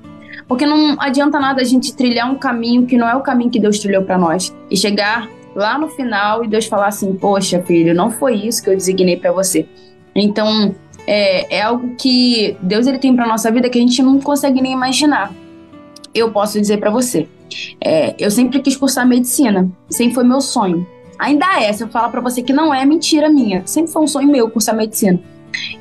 [0.47, 3.59] Porque não adianta nada a gente trilhar um caminho que não é o caminho que
[3.59, 7.95] Deus trilhou para nós e chegar lá no final e Deus falar assim: "Poxa, filho,
[7.95, 9.67] não foi isso que eu designei para você".
[10.13, 10.75] Então,
[11.07, 14.61] é, é, algo que Deus ele tem para nossa vida que a gente não consegue
[14.61, 15.33] nem imaginar.
[16.13, 17.27] Eu posso dizer para você,
[17.83, 20.85] é, eu sempre quis cursar medicina, sempre foi meu sonho.
[21.19, 24.07] Ainda é, se eu falar para você que não é mentira minha, sempre foi um
[24.07, 25.19] sonho meu cursar medicina.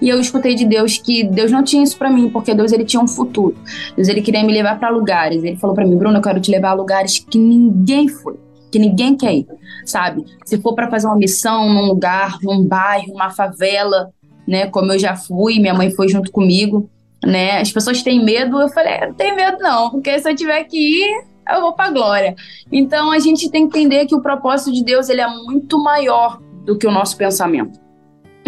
[0.01, 2.85] E eu escutei de Deus que Deus não tinha isso para mim, porque Deus ele
[2.85, 3.57] tinha um futuro.
[3.95, 5.43] Deus ele queria me levar para lugares.
[5.45, 8.37] Ele falou para mim, Bruno, eu quero te levar a lugares que ninguém foi,
[8.71, 9.47] que ninguém quer ir,
[9.85, 10.25] sabe?
[10.45, 14.11] Se for para fazer uma missão num lugar, num bairro, uma favela,
[14.47, 16.89] né, como eu já fui, minha mãe foi junto comigo,
[17.25, 17.61] né?
[17.61, 20.79] As pessoas têm medo, eu falei, não tenho medo não, porque se eu tiver que
[20.79, 22.34] ir, eu vou para glória.
[22.70, 26.40] Então a gente tem que entender que o propósito de Deus ele é muito maior
[26.64, 27.86] do que o nosso pensamento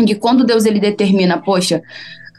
[0.04, 1.82] que quando Deus ele determina, poxa,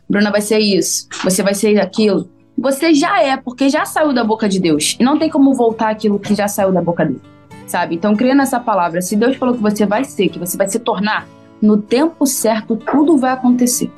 [0.10, 4.24] Bruna vai ser isso, você vai ser aquilo, você já é, porque já saiu da
[4.24, 4.98] boca de Deus.
[5.00, 7.22] E não tem como voltar aquilo que já saiu da boca dele,
[7.66, 7.96] sabe?
[7.96, 9.02] Então, creia nessa palavra.
[9.02, 11.28] Se Deus falou que você vai ser, que você vai se tornar,
[11.62, 13.92] no tempo certo, tudo vai acontecer.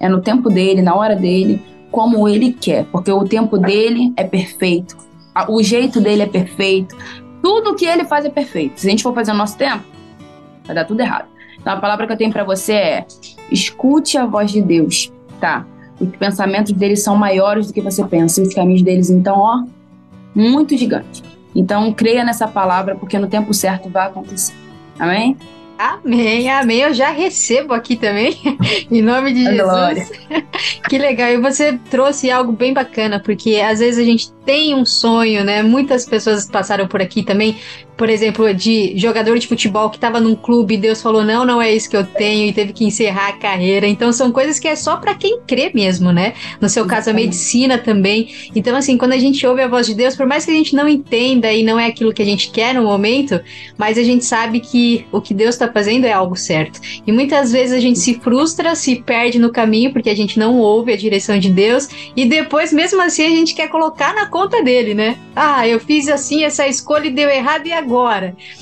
[0.00, 2.86] É no tempo dele, na hora dele, como ele quer.
[2.86, 4.96] Porque o tempo dele é perfeito.
[5.48, 6.96] O jeito dele é perfeito.
[7.42, 8.80] Tudo que ele faz é perfeito.
[8.80, 9.84] Se a gente for fazer o nosso tempo,
[10.64, 11.28] vai dar tudo errado.
[11.60, 13.06] Então a palavra que eu tenho para você é:
[13.50, 15.66] escute a voz de Deus, tá?
[16.00, 19.64] Os pensamentos deles são maiores do que você pensa, e os caminhos deles, então, ó,
[20.34, 21.22] muito gigantes.
[21.54, 24.54] Então, creia nessa palavra, porque no tempo certo vai acontecer.
[24.98, 25.36] Amém?
[25.78, 26.80] Amém, amém.
[26.80, 28.36] Eu já recebo aqui também,
[28.90, 30.10] em nome de Jesus.
[30.90, 31.28] que legal.
[31.28, 35.62] E você trouxe algo bem bacana, porque às vezes a gente tem um sonho, né?
[35.62, 37.56] Muitas pessoas passaram por aqui também,
[37.98, 41.60] por exemplo, de jogador de futebol que estava num clube e Deus falou: não, não
[41.60, 43.88] é isso que eu tenho e teve que encerrar a carreira.
[43.88, 46.34] Então são coisas que é só para quem crê mesmo, né?
[46.60, 48.32] No seu caso, a medicina também.
[48.54, 50.76] Então, assim, quando a gente ouve a voz de Deus, por mais que a gente
[50.76, 53.40] não entenda e não é aquilo que a gente quer no momento,
[53.76, 56.80] mas a gente sabe que o que Deus está fazendo é algo certo.
[57.04, 60.56] E muitas vezes a gente se frustra, se perde no caminho porque a gente não
[60.56, 64.62] ouve a direção de Deus e depois, mesmo assim, a gente quer colocar na conta
[64.62, 65.18] dele, né?
[65.34, 67.87] Ah, eu fiz assim essa escolha e deu errado e agora?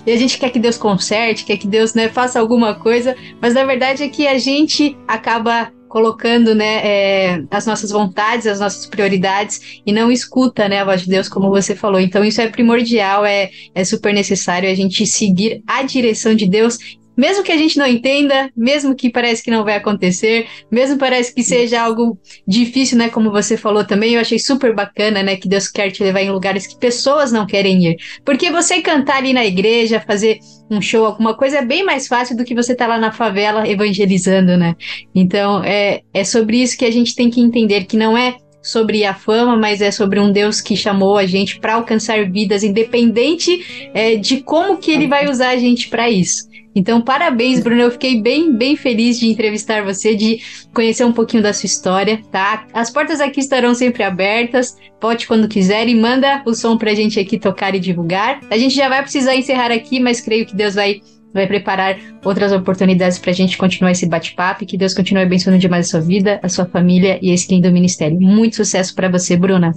[0.07, 3.55] E a gente quer que Deus conserte, quer que Deus né, faça alguma coisa, mas
[3.55, 8.87] na verdade é que a gente acaba colocando né, é, as nossas vontades, as nossas
[8.87, 12.01] prioridades e não escuta né, a voz de Deus, como você falou.
[12.01, 16.79] Então, isso é primordial, é, é super necessário a gente seguir a direção de Deus
[17.17, 21.35] mesmo que a gente não entenda, mesmo que parece que não vai acontecer, mesmo parece
[21.35, 23.09] que seja algo difícil, né?
[23.09, 25.37] Como você falou também, eu achei super bacana, né?
[25.37, 27.97] Que Deus quer te levar em lugares que pessoas não querem ir.
[28.25, 30.39] Porque você cantar ali na igreja, fazer
[30.71, 33.13] um show, alguma coisa, é bem mais fácil do que você estar tá lá na
[33.13, 34.75] favela evangelizando, né?
[35.15, 38.37] Então, é, é sobre isso que a gente tem que entender, que não é
[38.67, 42.65] sobre a fama, mas é sobre um Deus que chamou a gente para alcançar vidas,
[42.65, 46.49] independente é, de como que ele vai usar a gente para isso.
[46.77, 47.81] Então, parabéns, Bruno.
[47.81, 50.41] Eu fiquei bem, bem feliz de entrevistar você, de
[50.75, 52.67] conhecer um pouquinho da sua história, tá?
[52.75, 54.77] As portas aqui estarão sempre abertas.
[55.01, 58.41] Pode quando quiser e manda o som pra gente aqui tocar e divulgar.
[58.51, 61.01] A gente já vai precisar encerrar aqui, mas creio que Deus vai
[61.33, 65.59] vai preparar outras oportunidades para a gente continuar esse bate-papo e que Deus continue abençoando
[65.59, 68.19] demais a sua vida, a sua família e esse lindo ministério.
[68.19, 69.75] Muito sucesso para você, Bruna.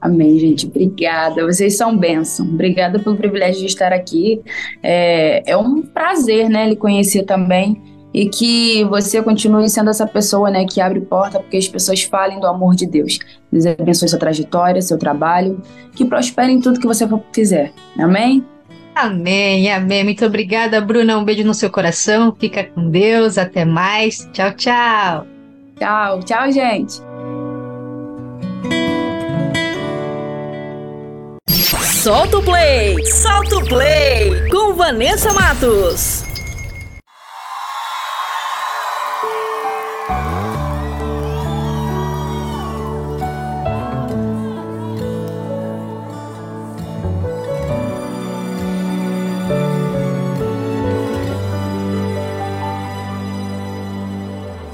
[0.00, 0.66] Amém, gente.
[0.66, 1.44] Obrigada.
[1.44, 2.46] Vocês são bênção.
[2.46, 4.40] Obrigada pelo privilégio de estar aqui.
[4.82, 7.80] É, é um prazer, né, lhe conhecer também
[8.12, 12.40] e que você continue sendo essa pessoa, né, que abre porta porque as pessoas falem
[12.40, 13.18] do amor de Deus.
[13.52, 15.60] Deus abençoe sua trajetória, seu trabalho,
[15.94, 17.72] que prospere em tudo que você fizer.
[17.98, 18.44] Amém?
[18.94, 20.02] Amém, amém.
[20.02, 21.18] Muito obrigada, Bruna.
[21.18, 22.34] Um beijo no seu coração.
[22.36, 23.38] Fica com Deus.
[23.38, 24.28] Até mais.
[24.32, 25.26] Tchau, tchau.
[25.78, 27.07] Tchau, tchau, gente.
[32.02, 33.04] Solta o play!
[33.06, 34.48] Solta o play!
[34.50, 36.22] Com Vanessa Matos.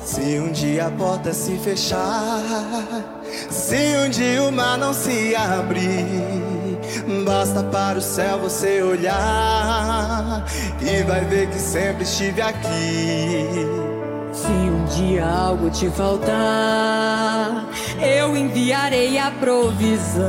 [0.04, 2.42] Se um dia a porta se fechar,
[3.48, 6.53] se um dia o mar não se abrir,
[7.24, 10.44] basta para o céu você olhar
[10.80, 13.66] e vai ver que sempre estive aqui.
[14.32, 17.66] Se um dia algo te faltar,
[18.00, 20.22] eu enviarei a provisão.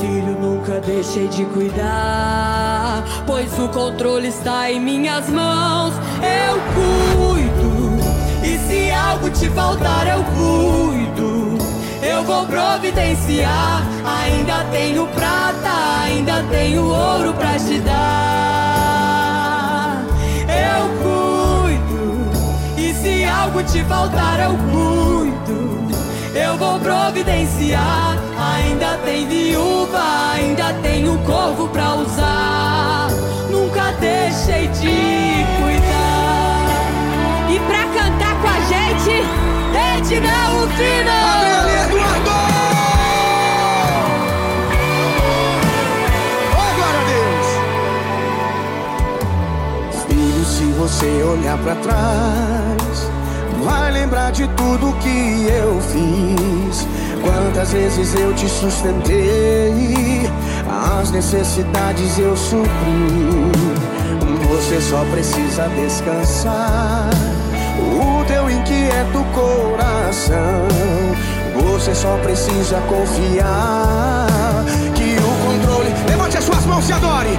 [0.00, 5.94] Filho, nunca deixei de cuidar, pois o controle está em minhas mãos.
[6.22, 7.98] Eu cuido,
[8.44, 11.37] e se algo te faltar, eu cuido.
[12.28, 13.82] Vou providenciar.
[14.04, 19.16] Ainda tenho prata, ainda tenho ouro pra te dar.
[20.46, 22.28] Eu cuido,
[22.76, 25.88] e se algo te faltar, eu cuido.
[26.34, 28.18] Eu vou providenciar.
[28.36, 33.08] Ainda tem viúva, ainda tenho corvo pra usar.
[33.50, 36.66] Nunca deixei de cuidar.
[37.48, 39.24] E pra cantar com a gente,
[39.72, 41.28] Edna Rufino!
[41.88, 42.07] Adriane
[50.88, 53.10] você olhar pra trás,
[53.62, 56.86] vai lembrar de tudo que eu fiz.
[57.22, 60.30] Quantas vezes eu te sustentei,
[60.98, 62.64] as necessidades eu supri.
[64.48, 67.10] Você só precisa descansar
[67.92, 70.68] o teu inquieto coração.
[71.70, 74.64] Você só precisa confiar
[74.94, 75.94] que o controle.
[76.08, 77.38] Levante as suas mãos e adore.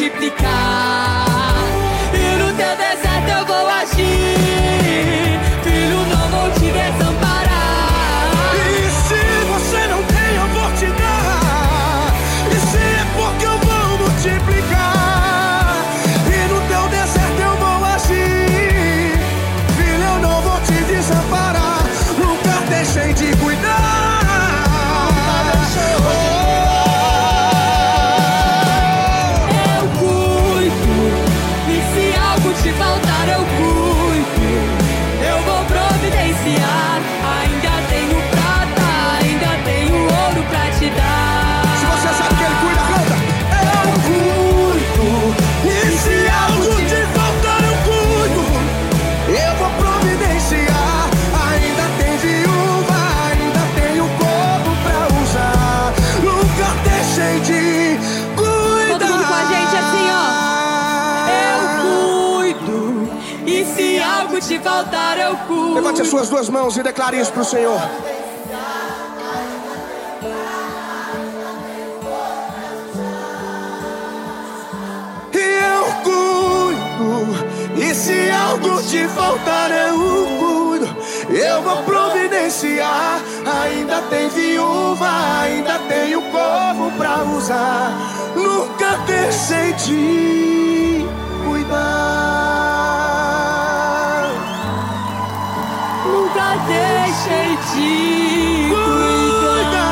[0.00, 1.26] Multiplicar.
[2.14, 4.39] E no teu deserto eu vou agir.
[65.74, 67.80] Levante as suas duas mãos e declare isso pro Senhor.
[75.32, 79.94] Eu cuido, e se algo te faltar, eu
[80.38, 80.60] cuido.
[81.30, 83.20] Eu vou providenciar.
[83.62, 85.08] Ainda tem viúva,
[85.40, 87.92] ainda tenho corpo pra usar.
[88.34, 91.06] Nunca deixei de
[91.46, 92.69] cuidar.
[96.66, 99.90] Deixei de cuidar.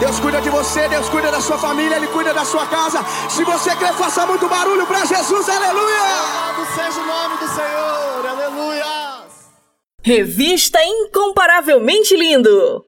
[0.00, 3.04] Deus cuida de você, Deus cuida da sua família, Ele cuida da sua casa.
[3.28, 6.02] Se você quer, faça muito barulho pra Jesus, aleluia!
[6.02, 8.84] Louvado seja o nome do Senhor, aleluia!
[10.02, 12.84] Revista Incomparavelmente Lindo.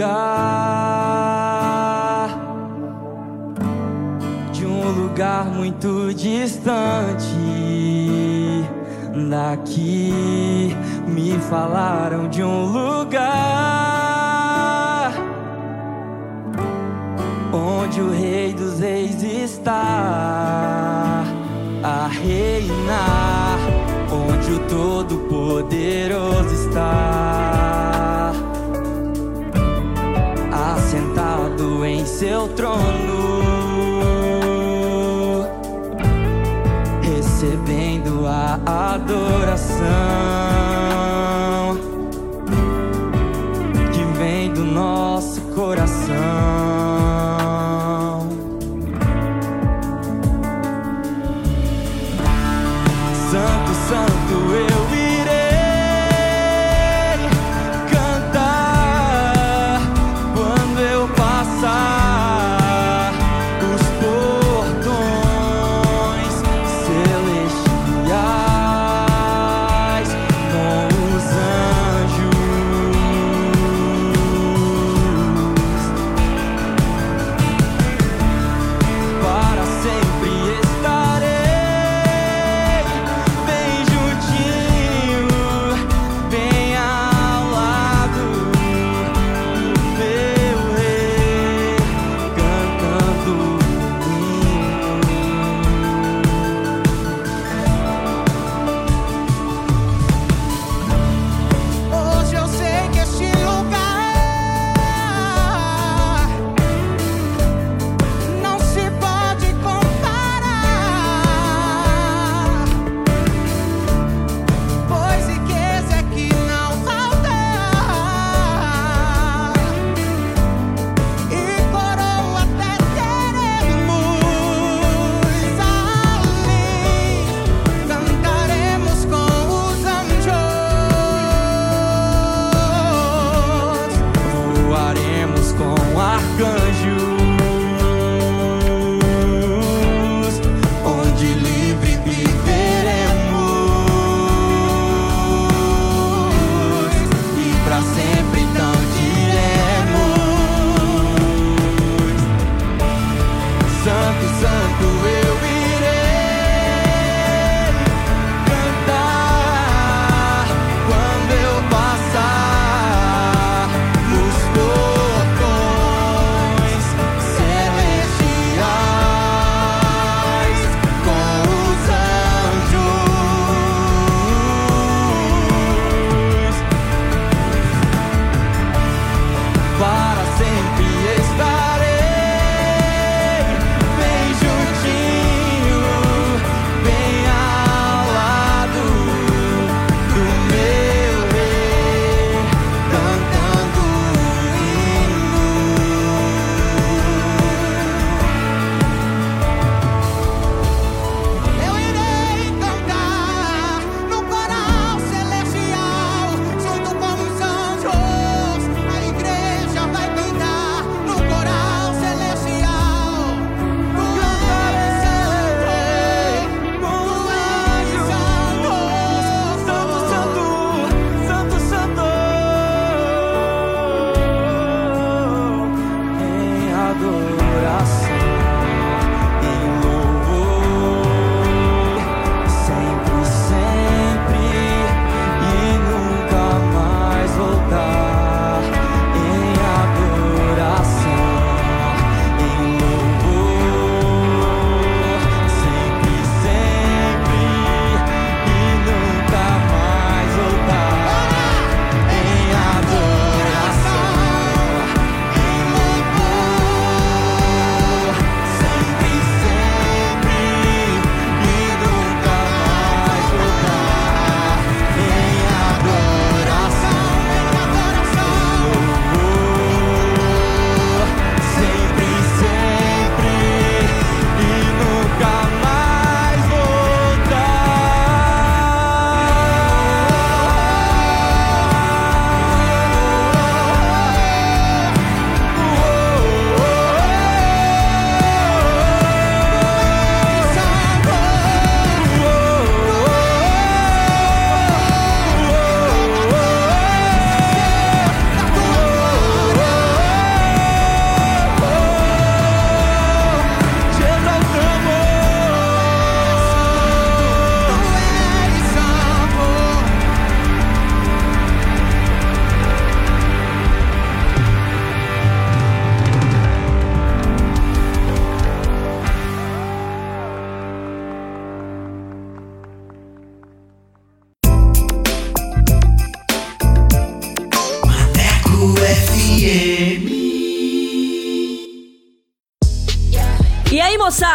[0.00, 0.16] Lugar,
[4.52, 7.26] de um lugar muito distante.
[9.28, 10.74] Daqui.
[11.06, 13.20] Me falaram de um lugar.
[17.52, 21.24] Onde o Rei dos Reis está
[21.82, 23.58] a reinar,
[24.10, 27.79] onde o Todo-Poderoso está
[30.90, 32.80] assentado em seu trono.
[37.00, 40.59] recebendo a adoração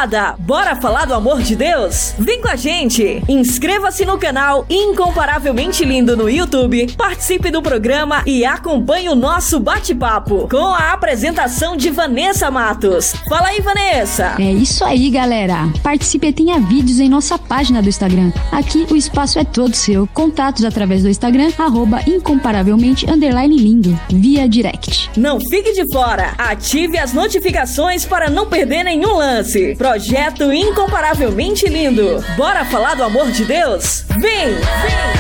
[0.06, 2.14] moçada, bora falar do amor de Deus?
[2.18, 3.24] Vem com a gente!
[3.28, 10.48] Inscreva-se no canal Incomparavelmente Lindo no YouTube, participe do programa e acompanhe o nosso bate-papo
[10.50, 13.14] com a apresentação de Vanessa Matos.
[13.28, 14.36] Fala aí, Vanessa!
[14.40, 15.70] É isso aí, galera.
[15.82, 18.34] Participe e tenha vídeos em nossa página do Instagram.
[18.52, 20.06] Aqui o espaço é todo seu.
[20.14, 25.10] Contatos através do Instagram, arroba incomparavelmente underline lindo, via direct.
[25.16, 26.34] Não fique de fora!
[26.38, 29.74] Ative as notificações para não perder nenhum lance.
[29.78, 32.22] Projeto Incomparavelmente Lindo.
[32.36, 34.04] Bora falar do amor de Deus?
[34.20, 34.48] Vem!
[34.50, 35.15] Vem!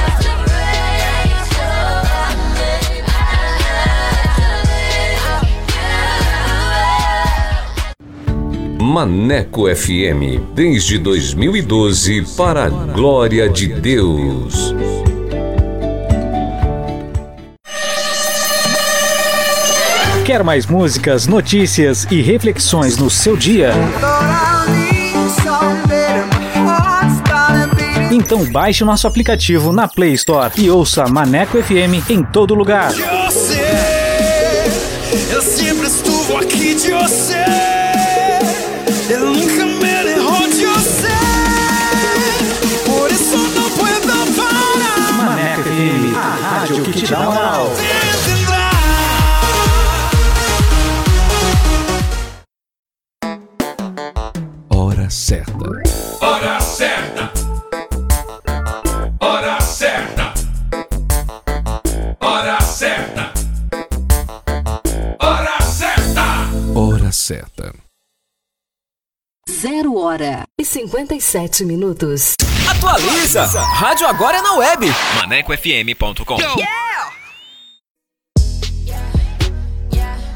[8.96, 14.74] Maneco FM, desde 2012, para a glória de Deus.
[20.24, 23.74] Quer mais músicas, notícias e reflexões no seu dia?
[28.10, 32.94] Então baixe o nosso aplicativo na Play Store e ouça Maneco FM em todo lugar.
[32.94, 33.60] Eu sei,
[35.34, 37.75] eu sempre estuvo aqui de você.
[46.66, 47.72] Rádio que te dá moral.
[69.66, 72.36] 0 hora e 57 minutos.
[72.70, 73.46] Atualiza!
[73.46, 74.86] Rádio Agora é na web.
[75.16, 76.38] ManecoFM.com.
[76.56, 76.95] Yeah!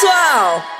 [0.00, 0.79] Pessoal!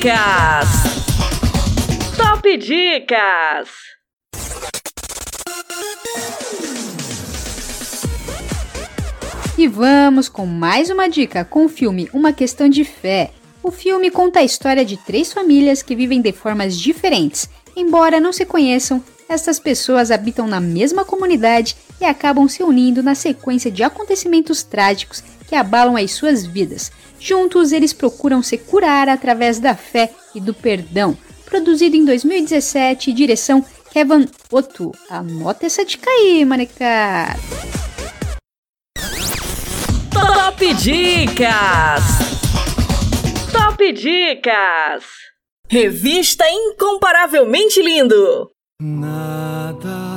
[0.00, 0.66] Dicas!
[2.16, 3.68] Top Dicas!
[9.58, 13.30] E vamos com mais uma dica com o filme Uma Questão de Fé.
[13.62, 17.50] O filme conta a história de três famílias que vivem de formas diferentes.
[17.76, 23.14] Embora não se conheçam, estas pessoas habitam na mesma comunidade e acabam se unindo na
[23.14, 26.92] sequência de acontecimentos trágicos que abalam as suas vidas.
[27.18, 31.18] Juntos, eles procuram se curar através da fé e do perdão.
[31.44, 34.92] Produzido em 2017, direção Kevin Otto.
[35.10, 37.36] Anota essa dica aí, maneca!
[40.12, 42.04] Top Dicas!
[43.52, 45.04] Top Dicas!
[45.68, 48.52] Revista Incomparavelmente Lindo!
[48.80, 50.09] Nada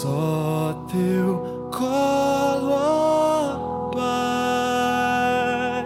[0.00, 5.84] só teu colo, ó Pai.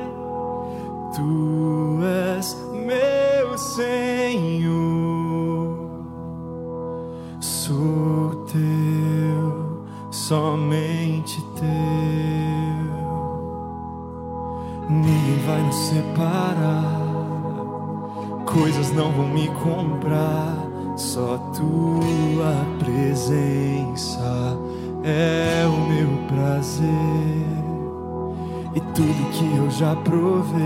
[1.16, 4.70] Tu és meu Senhor,
[7.40, 9.82] sou teu,
[10.12, 11.64] somente teu.
[14.88, 17.02] Ninguém vai nos separar.
[18.46, 20.54] Coisas não vão me comprar.
[20.96, 22.73] Só tua
[23.24, 24.58] presença
[25.02, 26.84] é o meu prazer.
[28.74, 30.62] E tudo que eu já provei,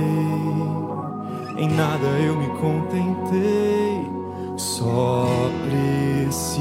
[1.56, 4.10] em nada eu me contentei.
[4.56, 5.28] Só
[5.68, 6.58] preciso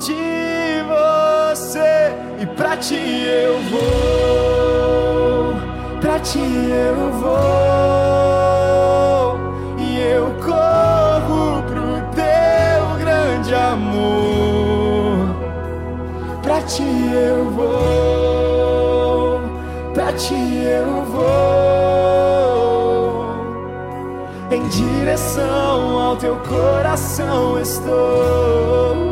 [0.00, 5.54] de você e pra ti eu vou,
[6.00, 8.35] pra ti eu vou
[17.16, 19.40] eu vou,
[19.94, 22.06] pra ti eu vou
[24.50, 29.05] em direção ao teu coração estou.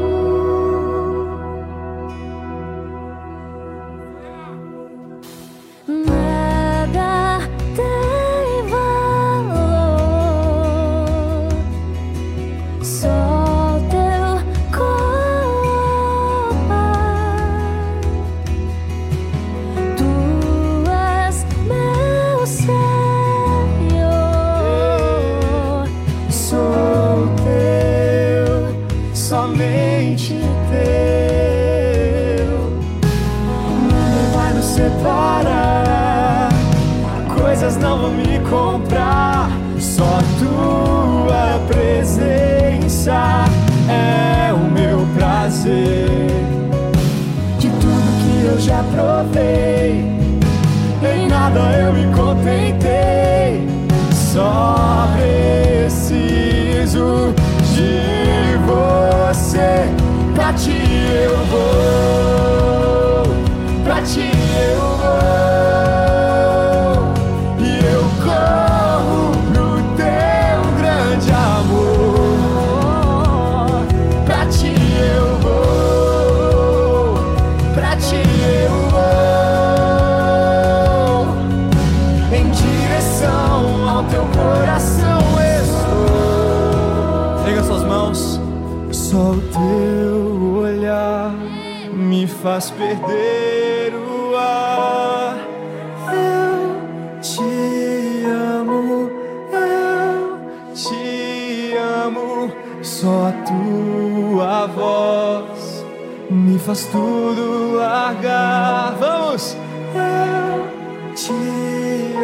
[106.65, 108.95] Faz tudo largar.
[108.99, 109.57] Vamos!
[109.95, 111.32] Eu te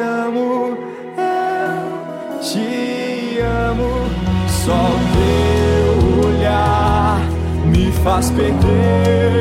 [0.00, 0.78] amo,
[1.16, 3.90] eu te amo.
[4.48, 4.80] Só
[5.12, 7.20] teu olhar
[7.66, 9.39] me faz perder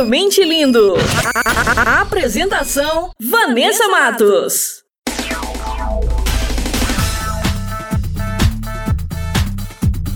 [0.00, 0.94] Incomparavelmente Lindo.
[1.76, 4.82] A apresentação: Vanessa Matos.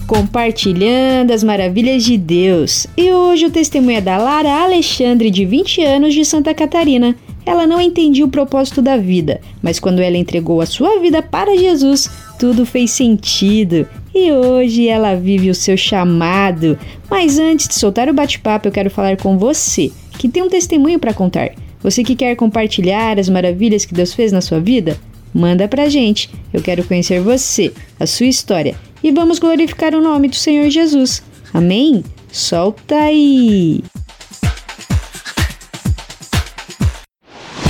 [0.06, 2.86] Compartilhando as maravilhas de Deus.
[2.96, 7.14] E hoje o testemunho é da Lara Alexandre, de 20 anos, de Santa Catarina.
[7.44, 11.58] Ela não entendia o propósito da vida, mas quando ela entregou a sua vida para
[11.58, 12.08] Jesus,
[12.38, 13.86] tudo fez sentido.
[14.14, 16.78] E hoje ela vive o seu chamado.
[17.10, 20.98] Mas antes de soltar o bate-papo, eu quero falar com você, que tem um testemunho
[20.98, 21.50] para contar.
[21.82, 24.96] Você que quer compartilhar as maravilhas que Deus fez na sua vida?
[25.34, 26.30] Manda pra gente.
[26.52, 31.22] Eu quero conhecer você, a sua história e vamos glorificar o nome do Senhor Jesus.
[31.52, 32.02] Amém?
[32.32, 33.82] Solta aí!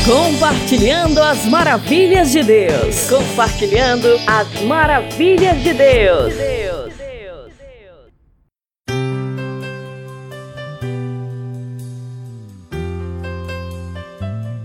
[0.07, 3.09] Compartilhando as maravilhas de Deus.
[3.09, 6.35] Compartilhando as maravilhas de Deus.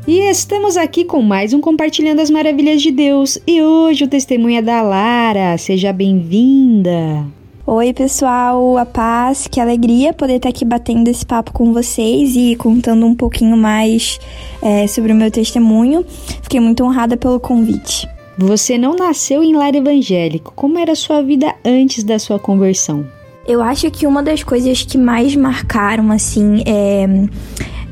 [0.06, 3.38] E estamos aqui com mais um Compartilhando as Maravilhas de Deus.
[3.48, 5.58] E hoje o testemunho é da Lara.
[5.58, 7.26] Seja bem-vinda.
[7.68, 12.56] Oi, pessoal, a paz, que alegria poder estar aqui batendo esse papo com vocês e
[12.56, 14.20] contando um pouquinho mais
[14.62, 16.04] é, sobre o meu testemunho.
[16.42, 18.08] Fiquei muito honrada pelo convite.
[18.38, 20.54] Você não nasceu em lar evangélico.
[20.56, 23.06] Como era a sua vida antes da sua conversão?
[23.46, 27.06] Eu acho que uma das coisas que mais marcaram, assim, é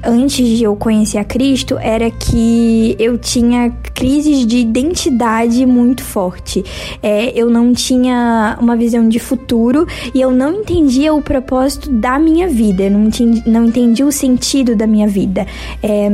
[0.03, 6.63] antes de eu conhecer a Cristo era que eu tinha crises de identidade muito forte.
[7.01, 12.19] É, eu não tinha uma visão de futuro e eu não entendia o propósito da
[12.19, 15.45] minha vida, eu não, entendi, não entendia o sentido da minha vida.
[15.81, 16.09] É,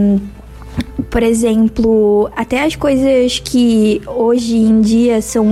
[1.09, 5.47] por exemplo, até as coisas que hoje em dia são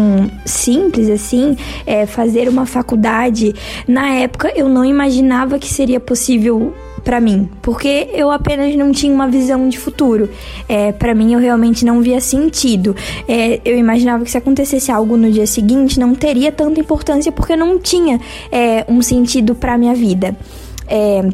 [0.45, 1.55] simples assim,
[1.85, 3.53] é, fazer uma faculdade,
[3.87, 6.73] na época eu não imaginava que seria possível
[7.03, 10.29] para mim, porque eu apenas não tinha uma visão de futuro.
[10.67, 12.95] É, para mim, eu realmente não via sentido.
[13.27, 17.55] É, eu imaginava que se acontecesse algo no dia seguinte, não teria tanta importância porque
[17.55, 18.19] não tinha
[18.51, 20.35] é, um sentido para minha vida.
[20.87, 21.27] É,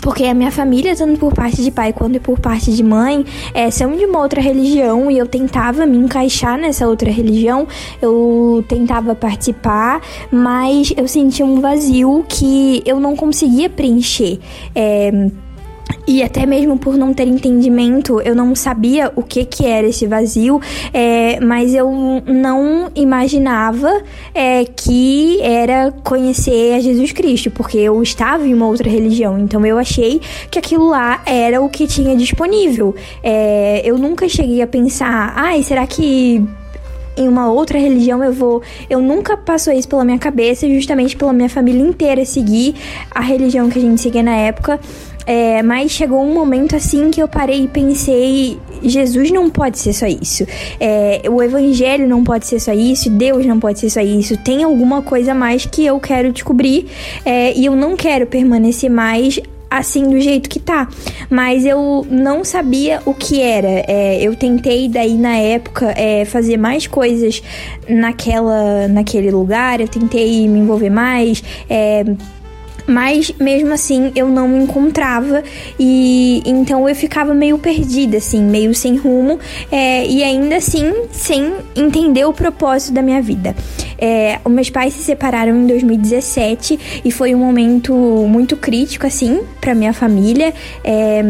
[0.00, 3.24] porque a minha família, tanto por parte de pai quanto por parte de mãe,
[3.54, 7.66] é, são de uma outra religião e eu tentava me encaixar nessa outra religião,
[8.00, 10.00] eu tentava participar,
[10.30, 14.38] mas eu sentia um vazio que eu não conseguia preencher.
[14.74, 15.30] É,
[16.06, 20.06] e até mesmo por não ter entendimento, eu não sabia o que que era esse
[20.06, 20.60] vazio,
[20.92, 21.90] é, mas eu
[22.24, 24.02] não imaginava
[24.32, 29.66] é, que era conhecer a Jesus Cristo, porque eu estava em uma outra religião, então
[29.66, 32.94] eu achei que aquilo lá era o que tinha disponível.
[33.22, 36.44] É, eu nunca cheguei a pensar, ai, será que
[37.16, 38.62] em uma outra religião eu vou.
[38.90, 42.74] Eu nunca passou isso pela minha cabeça, justamente pela minha família inteira seguir
[43.10, 44.78] a religião que a gente seguia na época.
[45.26, 49.92] É, mas chegou um momento assim que eu parei e pensei: Jesus não pode ser
[49.92, 50.46] só isso.
[50.78, 53.10] É, o Evangelho não pode ser só isso.
[53.10, 54.36] Deus não pode ser só isso.
[54.38, 56.86] Tem alguma coisa mais que eu quero descobrir
[57.24, 59.40] é, e eu não quero permanecer mais
[59.70, 60.88] assim do jeito que tá.
[61.28, 63.84] Mas eu não sabia o que era.
[63.86, 67.42] É, eu tentei daí na época é, fazer mais coisas
[67.88, 69.80] naquela, naquele lugar.
[69.80, 71.42] Eu tentei me envolver mais.
[71.68, 72.04] É,
[72.86, 75.42] mas mesmo assim eu não me encontrava
[75.78, 79.38] e então eu ficava meio perdida, assim, meio sem rumo
[79.70, 83.54] é, e ainda assim sem entender o propósito da minha vida.
[83.98, 87.94] É, meus pais se separaram em 2017 e foi um momento
[88.28, 90.52] muito crítico, assim, para minha família.
[90.84, 91.22] É,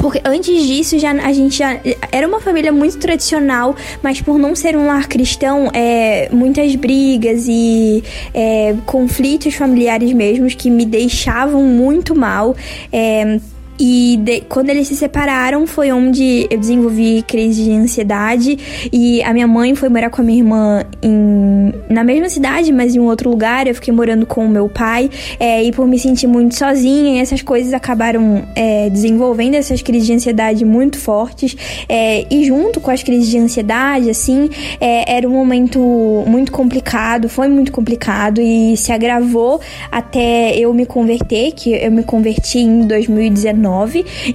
[0.00, 1.78] porque antes disso, já, a gente já
[2.10, 7.44] era uma família muito tradicional, mas por não ser um lar cristão, é, muitas brigas
[7.46, 8.02] e
[8.32, 12.56] é, conflitos familiares mesmos que me deixavam muito mal.
[12.90, 13.38] É,
[13.80, 18.58] e de, quando eles se separaram, foi onde eu desenvolvi crise de ansiedade.
[18.92, 22.94] E a minha mãe foi morar com a minha irmã em, na mesma cidade, mas
[22.94, 23.66] em um outro lugar.
[23.66, 25.08] Eu fiquei morando com o meu pai.
[25.38, 30.12] É, e por me sentir muito sozinha, essas coisas acabaram é, desenvolvendo essas crises de
[30.12, 31.56] ansiedade muito fortes.
[31.88, 35.80] É, e junto com as crises de ansiedade, assim, é, era um momento
[36.26, 39.58] muito complicado, foi muito complicado e se agravou
[39.90, 43.69] até eu me converter, que eu me converti em 2019.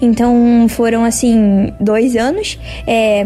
[0.01, 2.59] Então foram assim dois anos.
[2.87, 3.25] É,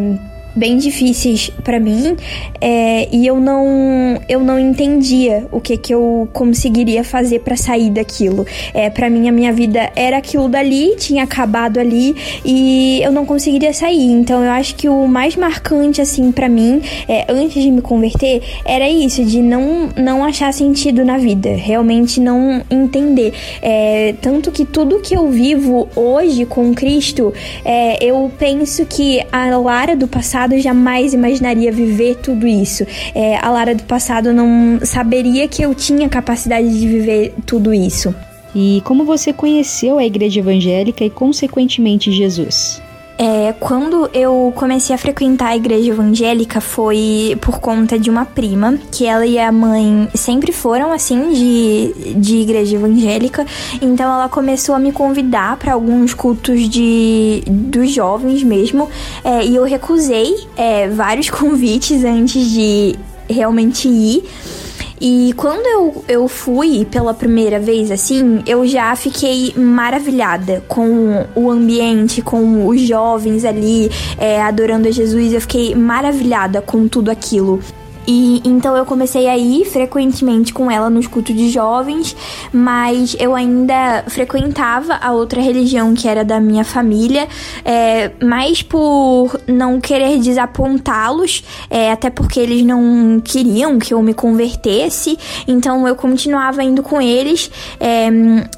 [0.55, 2.15] bem difíceis para mim
[2.59, 7.89] é, e eu não eu não entendia o que que eu conseguiria fazer para sair
[7.89, 8.45] daquilo.
[8.73, 13.25] É para mim a minha vida era aquilo dali tinha acabado ali e eu não
[13.25, 14.11] conseguiria sair.
[14.11, 18.41] Então eu acho que o mais marcante assim para mim é, antes de me converter
[18.65, 23.33] era isso de não não achar sentido na vida realmente não entender.
[23.61, 29.55] É, tanto que tudo que eu vivo hoje com Cristo é, eu penso que a
[29.57, 32.85] Lara do passado jamais imaginaria viver tudo isso.
[33.13, 38.13] É, a Lara do passado não saberia que eu tinha capacidade de viver tudo isso.
[38.55, 42.81] E como você conheceu a igreja evangélica e, consequentemente, Jesus?
[43.21, 48.79] É, quando eu comecei a frequentar a igreja evangélica foi por conta de uma prima,
[48.93, 53.45] que ela e a mãe sempre foram assim de, de igreja evangélica.
[53.81, 58.89] Então ela começou a me convidar para alguns cultos de dos jovens mesmo.
[59.21, 62.95] É, e eu recusei é, vários convites antes de
[63.29, 64.23] realmente ir.
[64.99, 71.49] E quando eu, eu fui pela primeira vez, assim, eu já fiquei maravilhada com o
[71.49, 75.33] ambiente, com os jovens ali é, adorando a Jesus.
[75.33, 77.59] Eu fiquei maravilhada com tudo aquilo.
[78.07, 82.15] E então eu comecei a ir frequentemente com ela nos cultos de jovens,
[82.51, 87.27] mas eu ainda frequentava a outra religião que era da minha família,
[87.63, 94.13] é, mais por não querer desapontá-los, é, até porque eles não queriam que eu me
[94.13, 95.17] convertesse,
[95.47, 98.09] então eu continuava indo com eles é,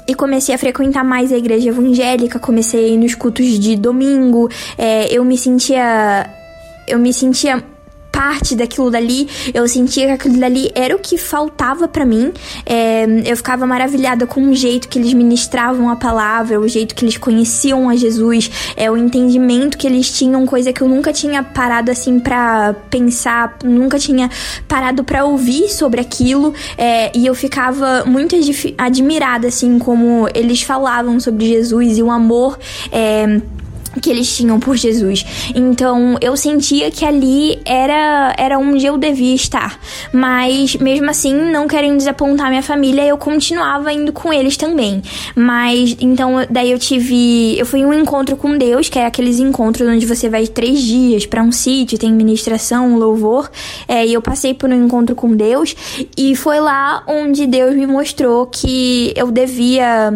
[0.08, 4.48] e comecei a frequentar mais a igreja evangélica, comecei a ir nos cultos de domingo,
[4.78, 6.30] é, eu me sentia.
[6.84, 7.62] Eu me sentia
[8.22, 12.32] parte daquilo dali, eu sentia que aquilo dali era o que faltava para mim.
[12.64, 17.04] É, eu ficava maravilhada com o jeito que eles ministravam a palavra, o jeito que
[17.04, 21.42] eles conheciam a Jesus, é o entendimento que eles tinham, coisa que eu nunca tinha
[21.42, 24.30] parado assim para pensar, nunca tinha
[24.68, 26.54] parado para ouvir sobre aquilo.
[26.78, 28.36] É, e eu ficava muito
[28.78, 32.56] admirada assim como eles falavam sobre Jesus e o amor.
[32.92, 33.40] É,
[34.00, 35.24] que eles tinham por Jesus.
[35.54, 39.78] Então eu sentia que ali era era onde eu devia estar.
[40.12, 45.02] Mas mesmo assim, não querendo desapontar minha família, eu continuava indo com eles também.
[45.34, 49.88] Mas então daí eu tive, eu fui um encontro com Deus, que é aqueles encontros
[49.88, 53.50] onde você vai três dias para um sítio, tem ministração, louvor.
[53.86, 55.74] É, e eu passei por um encontro com Deus
[56.16, 60.12] e foi lá onde Deus me mostrou que eu devia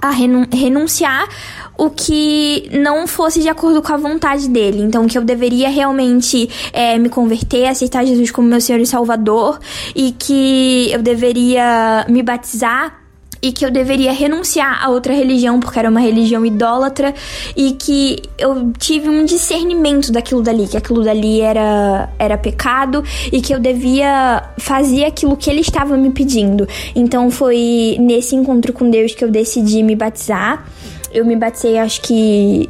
[0.00, 1.28] a renunciar
[1.76, 4.82] o que não fosse de acordo com a vontade dele.
[4.82, 9.58] Então, que eu deveria realmente é, me converter, aceitar Jesus como meu Senhor e Salvador,
[9.94, 13.02] e que eu deveria me batizar
[13.42, 17.12] e que eu deveria renunciar a outra religião porque era uma religião idólatra
[17.56, 23.42] e que eu tive um discernimento daquilo dali, que aquilo dali era, era pecado e
[23.42, 26.68] que eu devia fazer aquilo que ele estava me pedindo.
[26.94, 30.64] Então foi nesse encontro com Deus que eu decidi me batizar.
[31.12, 32.68] Eu me batizei acho que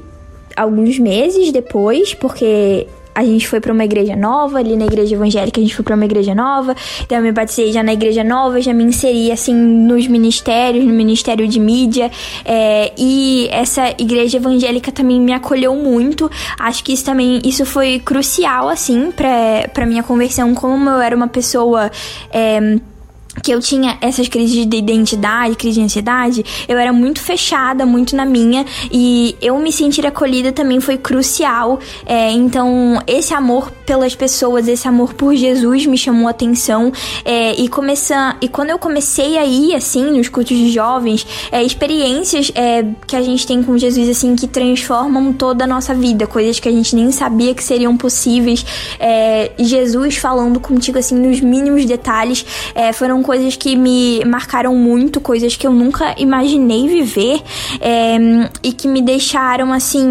[0.57, 5.61] alguns meses depois, porque a gente foi para uma igreja nova, ali na igreja evangélica
[5.61, 8.61] a gente foi para uma igreja nova, então eu me batizei já na igreja nova,
[8.61, 12.11] já me inseri assim nos ministérios, no ministério de mídia,
[12.45, 17.99] é, e essa igreja evangélica também me acolheu muito, acho que isso também, isso foi
[17.99, 21.91] crucial assim para minha conversão, como eu era uma pessoa...
[22.33, 22.79] É,
[23.41, 28.15] que eu tinha essas crises de identidade, crise de ansiedade, eu era muito fechada, muito
[28.15, 31.81] na minha, e eu me sentir acolhida também foi crucial.
[32.05, 36.93] É, então, esse amor pelas pessoas, esse amor por Jesus me chamou atenção.
[37.25, 41.63] É, e, começar, e quando eu comecei a ir, assim, nos cultos de jovens, é,
[41.63, 46.27] experiências é, que a gente tem com Jesus, assim, que transformam toda a nossa vida,
[46.27, 48.65] coisas que a gente nem sabia que seriam possíveis.
[48.99, 52.45] É, Jesus falando contigo, assim, nos mínimos detalhes,
[52.75, 52.93] é,
[53.23, 57.43] coisas que me marcaram muito, coisas que eu nunca imaginei viver
[57.81, 58.17] é,
[58.63, 60.05] e que me deixaram assim,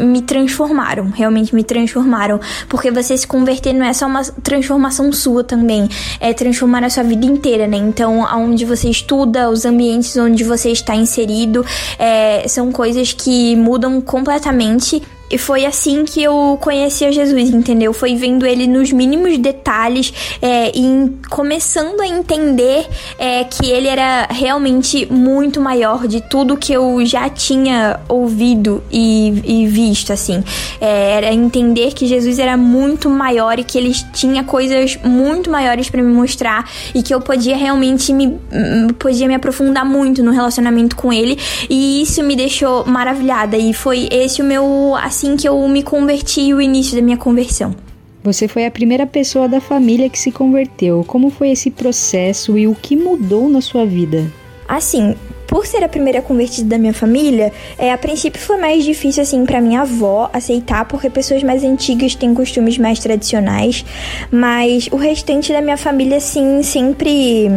[0.00, 2.40] me transformaram, realmente me transformaram.
[2.68, 5.88] Porque você se converter não é só uma transformação sua também,
[6.20, 7.76] é transformar a sua vida inteira, né?
[7.76, 11.64] Então, aonde você estuda, os ambientes onde você está inserido,
[11.98, 17.92] é, são coisas que mudam completamente e foi assim que eu conheci a Jesus, entendeu?
[17.92, 22.86] Foi vendo ele nos mínimos detalhes é, e começando a entender
[23.18, 29.42] é, que ele era realmente muito maior de tudo que eu já tinha ouvido e,
[29.44, 30.42] e visto, assim.
[30.80, 35.90] É, era entender que Jesus era muito maior e que ele tinha coisas muito maiores
[35.90, 40.30] para me mostrar e que eu podia realmente me hum, podia me aprofundar muito no
[40.30, 41.38] relacionamento com ele
[41.68, 44.94] e isso me deixou maravilhada e foi esse o meu
[45.36, 47.74] que eu me converti o início da minha conversão.
[48.22, 51.04] Você foi a primeira pessoa da família que se converteu.
[51.06, 54.30] Como foi esse processo e o que mudou na sua vida?
[54.66, 55.14] Assim,
[55.48, 59.44] por ser a primeira convertida da minha família, é, a princípio foi mais difícil assim
[59.44, 63.84] para minha avó aceitar, porque pessoas mais antigas têm costumes mais tradicionais,
[64.30, 67.50] mas o restante da minha família sim sempre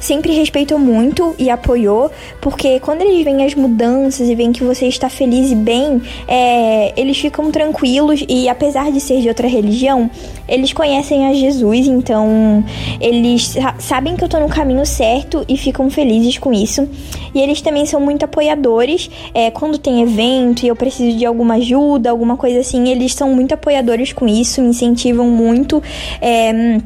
[0.00, 2.10] sempre respeitou muito e apoiou,
[2.40, 6.92] porque quando eles veem as mudanças e veem que você está feliz e bem, é,
[6.96, 10.10] eles ficam tranquilos e apesar de ser de outra religião,
[10.48, 12.64] eles conhecem a Jesus, então
[13.00, 16.88] eles sabem que eu tô no caminho certo e ficam felizes com isso.
[17.34, 19.10] E eles também são muito apoiadores.
[19.32, 23.32] É, quando tem evento e eu preciso de alguma ajuda, alguma coisa assim, eles são
[23.32, 25.82] muito apoiadores com isso, incentivam muito.
[26.20, 26.80] É,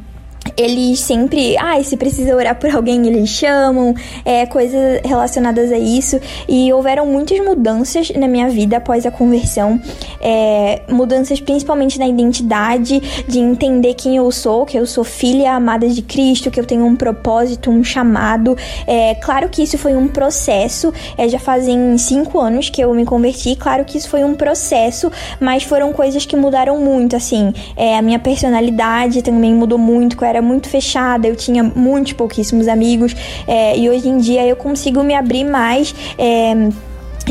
[0.57, 3.95] eles sempre, ah, se precisa orar por alguém, eles chamam,
[4.25, 6.21] é, coisas relacionadas a isso.
[6.49, 9.81] E houveram muitas mudanças na minha vida após a conversão,
[10.21, 15.89] é, mudanças principalmente na identidade, de entender quem eu sou, que eu sou filha amada
[15.89, 18.57] de Cristo, que eu tenho um propósito, um chamado.
[18.87, 23.05] É, claro que isso foi um processo, é, já fazem cinco anos que eu me
[23.05, 25.11] converti, claro que isso foi um processo,
[25.41, 30.25] mas foram coisas que mudaram muito, assim, é, a minha personalidade também mudou muito, que
[30.25, 33.15] eu era muito fechada, eu tinha muitos pouquíssimos amigos,
[33.47, 35.95] é, e hoje em dia eu consigo me abrir mais.
[36.19, 36.55] É,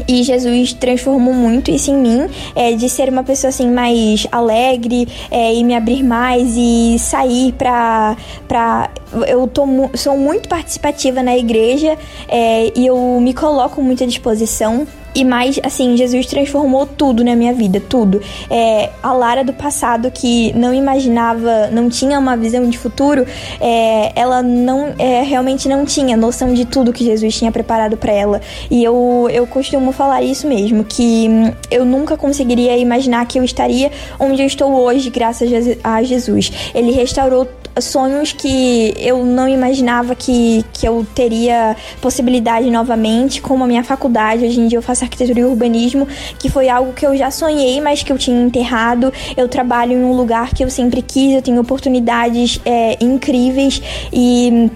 [0.08, 5.08] e Jesus transformou muito isso em mim, é, de ser uma pessoa assim mais alegre
[5.32, 8.16] é, e me abrir mais e sair pra.
[8.48, 8.90] pra
[9.28, 9.66] eu tô,
[9.96, 11.98] sou muito participativa na igreja
[12.28, 14.86] é, e eu me coloco muito à disposição.
[15.18, 18.22] E mais, assim, Jesus transformou tudo na minha vida, tudo.
[18.52, 23.26] É, a Lara do passado, que não imaginava, não tinha uma visão de futuro,
[23.60, 28.12] é, ela não, é, realmente não tinha noção de tudo que Jesus tinha preparado para
[28.12, 28.42] ela.
[28.70, 33.44] E eu, eu costumo falar isso mesmo, que hum, eu nunca conseguiria imaginar que eu
[33.44, 35.50] estaria onde eu estou hoje, graças
[35.84, 36.52] a Jesus.
[36.76, 37.48] Ele restaurou
[37.86, 44.46] sonhos que eu não imaginava que, que eu teria possibilidade novamente, como a minha faculdade.
[44.46, 46.08] Hoje em dia eu faço arquitetura e urbanismo,
[46.40, 49.12] que foi algo que eu já sonhei, mas que eu tinha enterrado.
[49.36, 53.82] Eu trabalho em um lugar que eu sempre quis, eu tenho oportunidades é, incríveis
[54.12, 54.70] e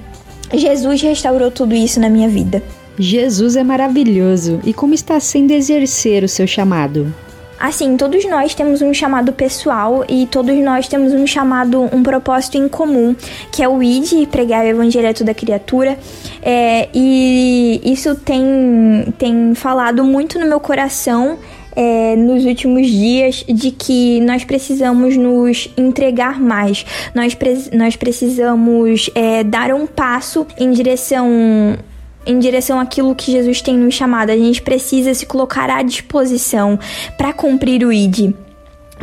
[0.53, 2.61] Jesus restaurou tudo isso na minha vida.
[2.99, 4.60] Jesus é maravilhoso.
[4.64, 7.14] E como está sendo exercer o seu chamado?
[7.61, 12.57] Assim, todos nós temos um chamado pessoal e todos nós temos um chamado, um propósito
[12.57, 13.15] em comum,
[13.51, 15.97] que é o ID, pregar o evangelho a toda criatura.
[16.41, 21.38] É, e isso tem, tem falado muito no meu coração
[21.75, 29.09] é, nos últimos dias de que nós precisamos nos entregar mais, nós, pre nós precisamos
[29.15, 31.77] é, dar um passo em direção
[32.26, 34.30] em direção àquilo que Jesus tem nos chamado.
[34.30, 36.80] A gente precisa se colocar à disposição
[37.18, 38.34] para cumprir o ID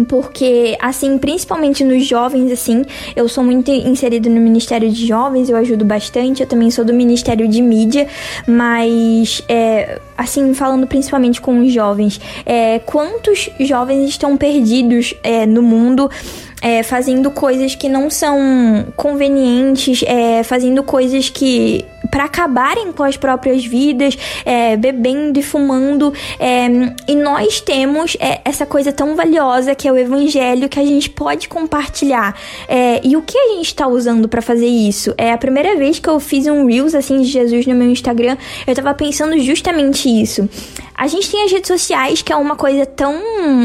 [0.06, 2.84] porque assim, principalmente nos jovens assim,
[3.16, 6.92] eu sou muito inserido no Ministério de Jovens, eu ajudo bastante, eu também sou do
[6.92, 8.06] Ministério de Mídia,
[8.46, 15.62] mas é, assim, falando principalmente com os jovens, é, quantos jovens estão perdidos é, no
[15.62, 16.10] mundo
[16.60, 23.16] é, fazendo coisas que não são convenientes, é, fazendo coisas que para acabarem com as
[23.16, 26.12] próprias vidas, é, bebendo e fumando.
[26.38, 26.66] É,
[27.06, 31.10] e nós temos é, essa coisa tão valiosa que é o evangelho que a gente
[31.10, 32.34] pode compartilhar.
[32.66, 35.14] É, e o que a gente está usando para fazer isso?
[35.18, 38.36] É a primeira vez que eu fiz um Reels assim de Jesus no meu Instagram,
[38.66, 40.48] eu tava pensando justamente isso.
[40.96, 43.14] A gente tem as redes sociais, que é uma coisa tão.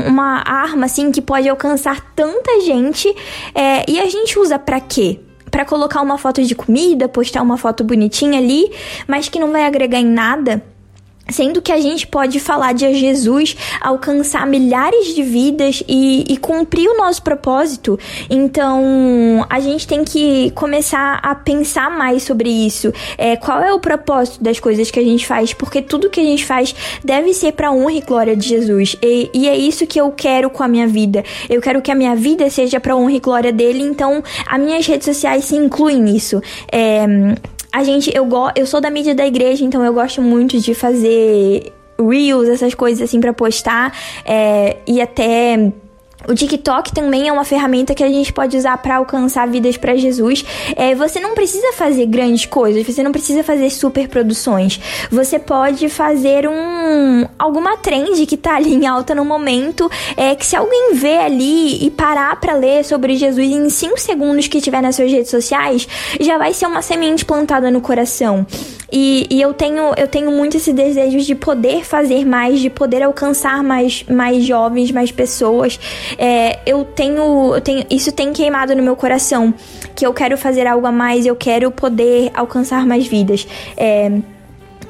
[0.05, 2.82] uma arma assim que pode alcançar tanta gente.
[3.53, 5.19] É, e a gente usa para quê?
[5.53, 8.71] para colocar uma foto de comida, postar uma foto bonitinha ali,
[9.07, 10.63] mas que não vai agregar em nada.
[11.29, 16.87] Sendo que a gente pode falar de Jesus, alcançar milhares de vidas e, e, cumprir
[16.89, 17.97] o nosso propósito.
[18.29, 22.93] Então, a gente tem que começar a pensar mais sobre isso.
[23.17, 25.53] É, qual é o propósito das coisas que a gente faz?
[25.53, 28.97] Porque tudo que a gente faz deve ser para honra e glória de Jesus.
[29.01, 31.23] E, e, é isso que eu quero com a minha vida.
[31.49, 33.81] Eu quero que a minha vida seja para honra e glória dele.
[33.81, 36.41] Então, as minhas redes sociais se incluem nisso.
[36.69, 37.05] É,
[37.73, 40.75] a gente, eu, go, eu sou da mídia da igreja, então eu gosto muito de
[40.75, 45.71] fazer reels, essas coisas assim para postar é, e até
[46.27, 49.95] o TikTok também é uma ferramenta que a gente pode usar para alcançar vidas para
[49.95, 50.45] Jesus.
[50.75, 54.79] É, você não precisa fazer grandes coisas, você não precisa fazer super produções.
[55.11, 60.45] Você pode fazer um alguma trend que tá ali em alta no momento, é que
[60.45, 64.81] se alguém vê ali e parar para ler sobre Jesus em 5 segundos que tiver
[64.81, 65.87] nas suas redes sociais,
[66.19, 68.45] já vai ser uma semente plantada no coração.
[68.95, 73.01] E, e, eu tenho eu tenho muito esse desejo de poder fazer mais, de poder
[73.01, 75.79] alcançar mais, mais jovens, mais pessoas.
[76.17, 79.53] É, eu, tenho, eu tenho isso tem queimado no meu coração
[79.95, 83.47] que eu quero fazer algo a mais, eu quero poder alcançar mais vidas.
[83.77, 84.11] É,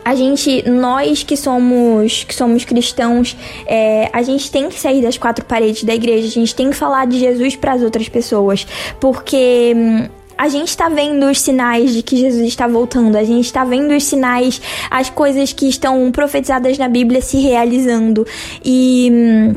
[0.06, 5.18] a gente, nós que somos que somos cristãos, é, a gente tem que sair das
[5.18, 8.68] quatro paredes da igreja, a gente tem que falar de Jesus para as outras pessoas,
[9.00, 13.46] porque hum, a gente está vendo os sinais de que Jesus está voltando, a gente
[13.46, 18.26] está vendo os sinais, as coisas que estão profetizadas na Bíblia se realizando.
[18.64, 19.54] E.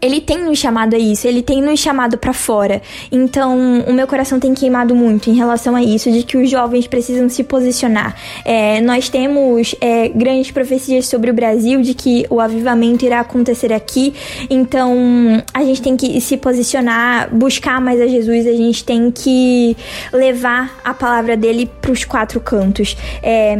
[0.00, 2.82] ele tem nos chamado a isso, ele tem nos chamado para fora.
[3.10, 6.86] Então, o meu coração tem queimado muito em relação a isso, de que os jovens
[6.86, 8.14] precisam se posicionar.
[8.44, 13.72] É, nós temos é, grandes profecias sobre o Brasil, de que o avivamento irá acontecer
[13.72, 14.14] aqui.
[14.50, 19.76] Então, a gente tem que se posicionar, buscar mais a Jesus, a gente tem que
[20.12, 22.96] levar a palavra dele para os quatro cantos.
[23.22, 23.56] É,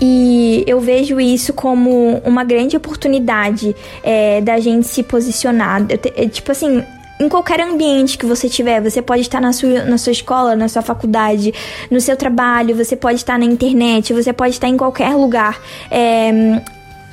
[0.00, 5.84] e eu vejo isso como uma grande oportunidade é, da gente se posicionar.
[5.86, 6.82] Te, é, tipo assim,
[7.20, 10.68] em qualquer ambiente que você tiver, você pode estar na sua, na sua escola, na
[10.68, 11.52] sua faculdade,
[11.90, 15.60] no seu trabalho, você pode estar na internet, você pode estar em qualquer lugar.
[15.90, 16.62] É,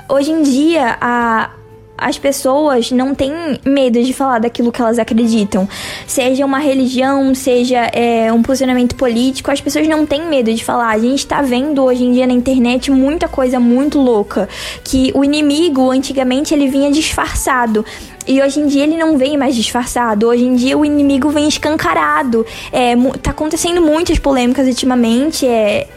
[0.08, 1.50] hoje em dia, a,
[1.98, 3.32] as pessoas não têm
[3.66, 5.68] medo de falar daquilo que elas acreditam.
[6.06, 10.92] Seja uma religião, seja é, um posicionamento político, as pessoas não têm medo de falar.
[10.92, 14.48] A gente tá vendo hoje em dia na internet muita coisa muito louca.
[14.84, 17.84] Que o inimigo, antigamente, ele vinha disfarçado.
[18.28, 20.28] E hoje em dia ele não vem mais disfarçado.
[20.28, 22.46] Hoje em dia o inimigo vem escancarado.
[22.72, 25.48] É, tá acontecendo muitas polêmicas ultimamente.
[25.48, 25.88] É,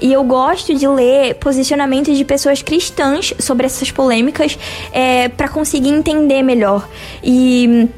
[0.00, 4.58] e eu gosto de ler posicionamentos de pessoas cristãs sobre essas polêmicas
[4.92, 6.88] é, para conseguir entender melhor.
[7.22, 7.88] E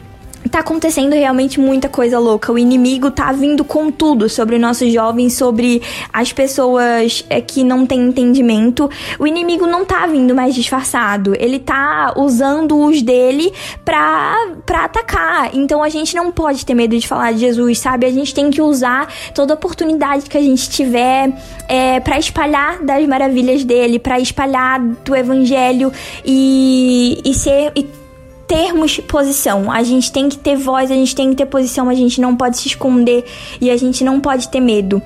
[0.50, 2.52] tá acontecendo realmente muita coisa louca.
[2.52, 5.80] O inimigo tá vindo com tudo sobre nossos jovens, sobre
[6.12, 8.90] as pessoas é, que não têm entendimento.
[9.18, 11.34] O inimigo não tá vindo mais disfarçado.
[11.38, 13.52] Ele tá usando os dele
[13.84, 14.34] pra,
[14.66, 15.54] pra atacar.
[15.54, 18.06] Então a gente não pode ter medo de falar de Jesus, sabe?
[18.06, 21.32] A gente tem que usar toda oportunidade que a gente tiver
[21.68, 25.92] é, para espalhar das maravilhas dele, para espalhar do evangelho
[26.24, 27.72] e, e ser.
[27.76, 27.99] E
[28.50, 29.70] termos posição.
[29.70, 32.34] A gente tem que ter voz, a gente tem que ter posição, a gente não
[32.34, 33.24] pode se esconder
[33.60, 35.00] e a gente não pode ter medo.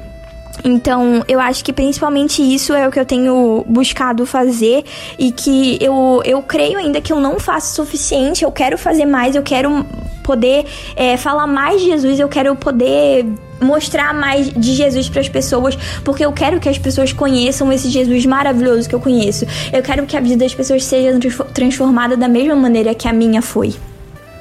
[0.65, 4.83] Então, eu acho que principalmente isso é o que eu tenho buscado fazer
[5.19, 9.05] e que eu, eu creio ainda que eu não faço o suficiente, eu quero fazer
[9.05, 9.85] mais, eu quero
[10.23, 10.65] poder
[10.97, 13.27] é, falar mais de Jesus, eu quero poder
[13.65, 17.89] mostrar mais de Jesus para as pessoas, porque eu quero que as pessoas conheçam esse
[17.89, 19.47] Jesus maravilhoso que eu conheço.
[19.73, 21.19] Eu quero que a vida das pessoas seja
[21.53, 23.75] transformada da mesma maneira que a minha foi.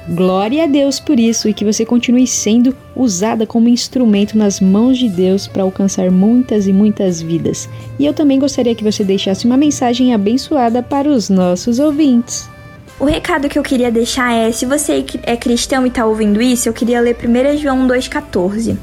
[0.06, 4.98] Glória a Deus por isso e que você continue sendo usada como instrumento nas mãos
[4.98, 7.70] de Deus para alcançar muitas e muitas vidas.
[7.98, 12.46] E eu também gostaria que você deixasse uma mensagem abençoada para os nossos ouvintes.
[13.00, 16.68] O recado que eu queria deixar é: se você é cristão e está ouvindo isso,
[16.68, 18.76] eu queria ler 1 João 2,14.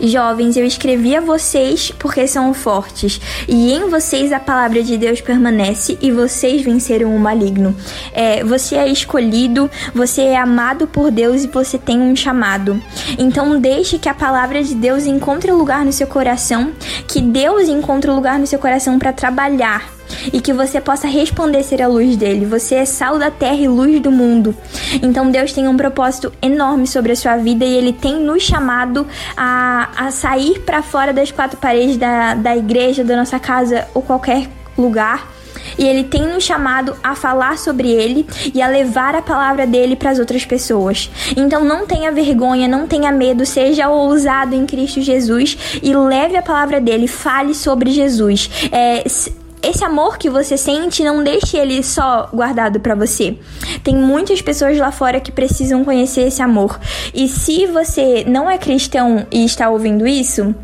[0.00, 5.20] Jovens, eu escrevi a vocês porque são fortes, e em vocês a palavra de Deus
[5.20, 7.76] permanece e vocês venceram o maligno.
[8.12, 12.82] É, você é escolhido, você é amado por Deus e você tem um chamado.
[13.18, 16.72] Então deixe que a palavra de Deus encontre lugar no seu coração,
[17.06, 19.91] que Deus encontre lugar no seu coração para trabalhar
[20.32, 22.46] e que você possa responder ser a luz dele.
[22.46, 24.54] Você é sal da terra e luz do mundo.
[25.02, 29.06] Então Deus tem um propósito enorme sobre a sua vida e ele tem nos chamado
[29.36, 34.02] a, a sair para fora das quatro paredes da, da igreja, da nossa casa ou
[34.02, 35.32] qualquer lugar
[35.78, 39.96] e ele tem nos chamado a falar sobre ele e a levar a palavra dele
[39.96, 41.10] para as outras pessoas.
[41.36, 46.42] Então não tenha vergonha, não tenha medo, seja ousado em Cristo Jesus e leve a
[46.42, 48.50] palavra dele, fale sobre Jesus.
[48.70, 49.04] É,
[49.62, 53.38] esse amor que você sente, não deixe ele só guardado para você.
[53.84, 56.78] Tem muitas pessoas lá fora que precisam conhecer esse amor.
[57.14, 60.54] E se você não é cristão e está ouvindo isso,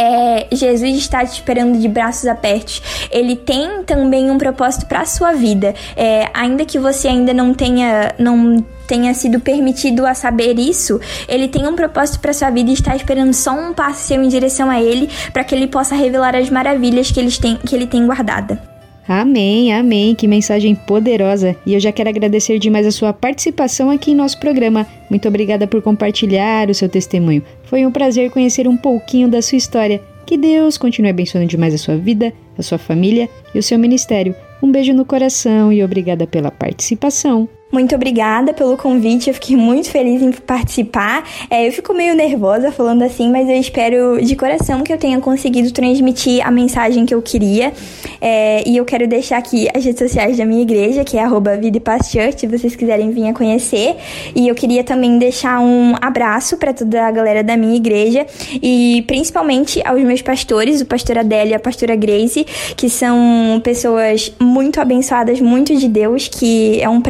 [0.00, 2.82] é, Jesus está te esperando de braços abertos.
[3.10, 5.74] Ele tem também um propósito para a sua vida.
[5.94, 10.98] É, ainda que você ainda não tenha, não tenha sido permitido a saber isso,
[11.28, 14.28] ele tem um propósito para sua vida e está esperando só um passo seu em
[14.28, 17.86] direção a ele para que ele possa revelar as maravilhas que ele tem, que ele
[17.86, 18.69] tem guardada.
[19.12, 20.14] Amém, amém.
[20.14, 21.56] Que mensagem poderosa.
[21.66, 24.86] E eu já quero agradecer demais a sua participação aqui em nosso programa.
[25.10, 27.42] Muito obrigada por compartilhar o seu testemunho.
[27.64, 30.00] Foi um prazer conhecer um pouquinho da sua história.
[30.24, 34.32] Que Deus continue abençoando demais a sua vida, a sua família e o seu ministério.
[34.62, 37.48] Um beijo no coração e obrigada pela participação.
[37.72, 41.22] Muito obrigada pelo convite, eu fiquei muito feliz em participar.
[41.48, 45.20] É, eu fico meio nervosa falando assim, mas eu espero de coração que eu tenha
[45.20, 47.72] conseguido transmitir a mensagem que eu queria.
[48.20, 51.56] É, e eu quero deixar aqui as redes sociais da minha igreja, que é arroba
[51.56, 53.94] Vida e se vocês quiserem vir a conhecer.
[54.34, 58.26] E eu queria também deixar um abraço para toda a galera da minha igreja
[58.60, 62.44] e principalmente aos meus pastores, o pastor Adélio e a pastora Grace,
[62.76, 67.00] que são pessoas muito abençoadas, muito de Deus, que é um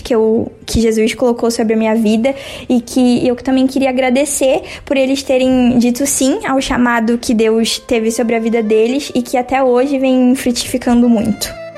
[0.00, 2.34] que, eu, que Jesus colocou sobre a minha vida
[2.68, 7.78] e que eu também queria agradecer por eles terem dito sim ao chamado que Deus
[7.78, 11.69] teve sobre a vida deles e que até hoje vem frutificando muito.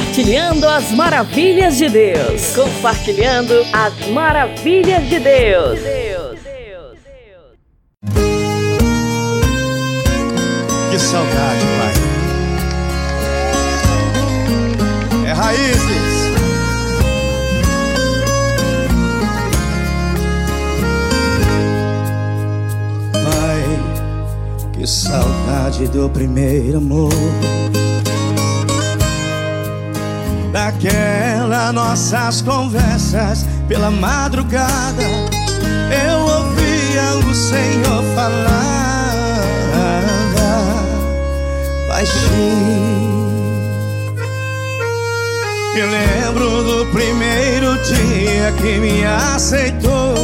[0.00, 2.56] Compartilhando as maravilhas de Deus.
[2.56, 5.78] Compartilhando as maravilhas de Deus.
[10.90, 11.92] Que saudade, pai.
[15.28, 16.30] É raízes.
[23.12, 23.62] Pai,
[24.72, 27.10] que saudade do primeiro amor.
[30.52, 35.02] Daquelas nossas conversas pela madrugada.
[36.08, 38.70] Eu ouvia o Senhor falar
[42.00, 43.10] baixinho.
[45.74, 50.14] Me lembro do primeiro dia que me aceitou,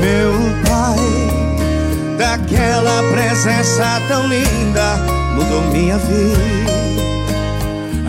[0.00, 0.32] meu
[0.68, 2.16] pai.
[2.18, 4.96] Daquela presença tão linda,
[5.34, 7.11] mudou minha vida.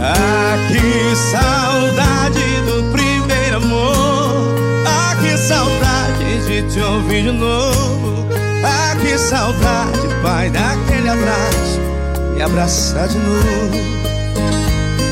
[0.06, 4.54] Ah, que saudade do primeiro amor.
[4.86, 8.28] Ah, que saudade de te ouvir de novo.
[8.66, 11.80] Ah, que saudade, pai, daquele abraço.
[12.36, 13.78] Me abraçar de novo.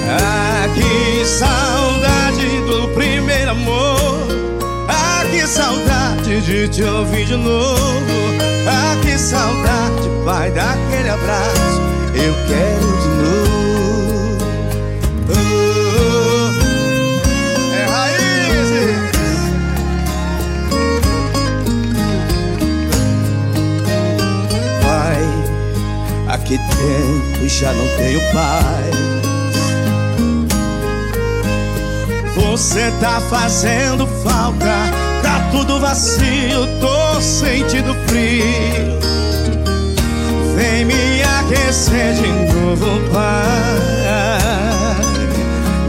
[0.09, 4.27] Ah, que saudade do primeiro amor.
[4.89, 8.11] Ah, que saudade de te ouvir de novo.
[8.67, 11.81] Ah, que saudade, pai, daquele abraço.
[12.13, 13.20] Eu quero de novo.
[26.51, 28.91] Que tempo já não tenho paz.
[32.35, 34.91] Você tá fazendo falta,
[35.23, 38.99] tá tudo vazio, tô sentindo frio.
[40.57, 44.41] Vem me aquecer de novo, pai,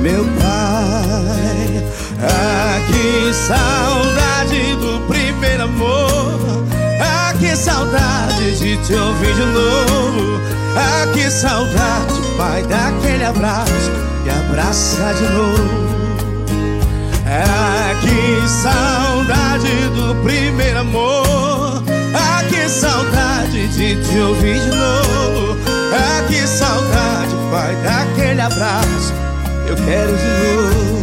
[0.00, 1.84] meu pai.
[2.22, 6.11] Ah, que saudade do primeiro amor.
[7.72, 10.38] Saudade de te ouvir de novo.
[10.76, 13.90] Ah, que saudade, pai, daquele abraço
[14.26, 15.70] e abraçar de novo.
[17.26, 21.82] Ah, que saudade do primeiro amor.
[22.14, 25.56] Ah, que saudade de te ouvir de novo.
[25.94, 29.14] Ah, que saudade, pai, daquele abraço.
[29.66, 31.01] Eu quero de novo.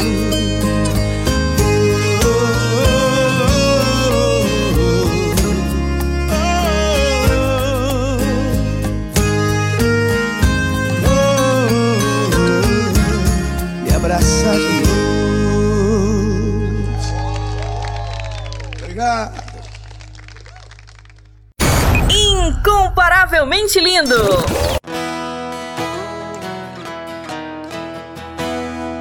[22.99, 24.17] Incomparavelmente lindo.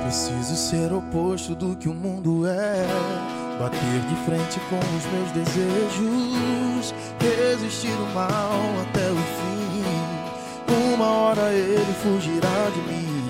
[0.05, 2.87] Preciso ser oposto do que o mundo é.
[3.59, 6.95] Bater de frente com os meus desejos.
[7.19, 8.53] Resistir o mal
[8.83, 9.83] até o fim.
[10.95, 13.29] Uma hora ele fugirá de mim.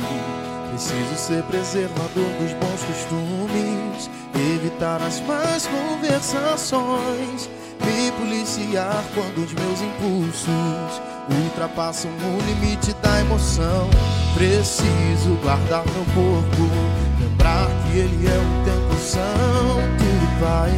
[0.69, 4.11] Preciso ser preservador dos bons costumes.
[4.35, 7.49] Evitar as más conversações.
[7.85, 13.89] Me policiar quando os meus impulsos ultrapassam o limite da emoção.
[14.35, 16.71] Preciso guardar meu corpo,
[17.21, 20.05] lembrar que ele é um templo santo,
[20.41, 20.73] Pai.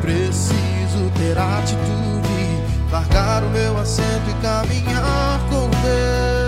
[0.00, 6.44] Preciso ter atitude, largar o meu assento e caminhar com Deus.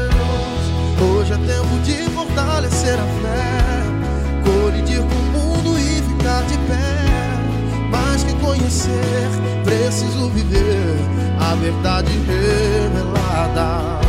[1.01, 6.96] Hoje é tempo de fortalecer a fé, colidir com o mundo e ficar de pé.
[8.43, 9.29] Conhecer,
[9.65, 10.97] preciso viver
[11.41, 14.01] a verdade revelada.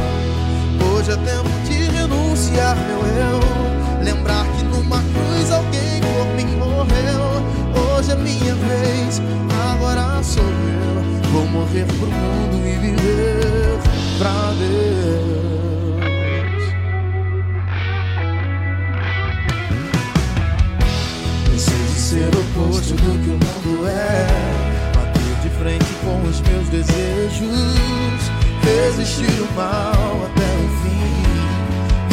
[0.85, 7.97] Hoje é tempo de renunciar meu eu, lembrar que numa cruz alguém por mim morreu.
[7.97, 9.21] Hoje é minha vez,
[9.71, 11.31] agora sou eu.
[11.31, 13.79] Vou morrer pro mundo e viver
[14.17, 15.46] pra Deus.
[22.07, 24.27] Ser oposto do que o mundo é.
[24.95, 28.31] Bater de frente com os meus desejos.
[28.63, 31.17] Resistir o mal até o fim.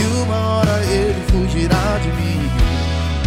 [0.03, 2.51] E uma hora ele fugirá de mim.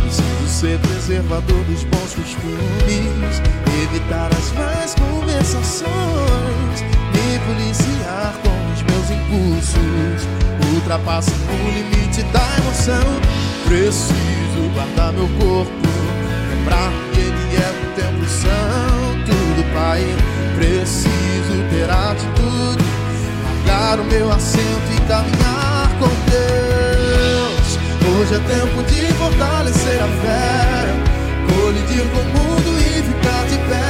[0.02, 3.41] Preciso ser preservador dos bons costumes.
[3.84, 6.81] Evitar as más conversações.
[7.14, 10.27] Me policiar com os meus impulsos.
[10.73, 13.22] Ultrapassam o limite da emoção.
[13.65, 15.97] Preciso guardar meu corpo.
[16.68, 20.03] Lembrar que ele é o templo santo do Pai.
[20.57, 22.84] Preciso ter atitude,
[23.65, 27.80] largar o meu assento e caminhar com Deus.
[28.19, 30.91] Hoje é tempo de fortalecer a fé,
[31.48, 33.88] colidir com o mundo e ficar de pé.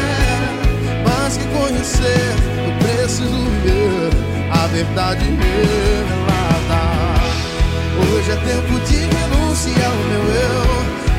[1.03, 4.11] Mais que conhecer, eu preciso ver
[4.51, 6.81] a verdade revelada.
[8.13, 10.67] Hoje é tempo de renunciar ao meu eu.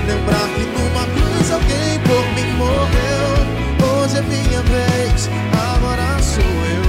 [0.07, 4.03] Lembrar que numa cruz alguém por mim morreu.
[4.03, 6.88] Hoje é minha vez, agora sou eu.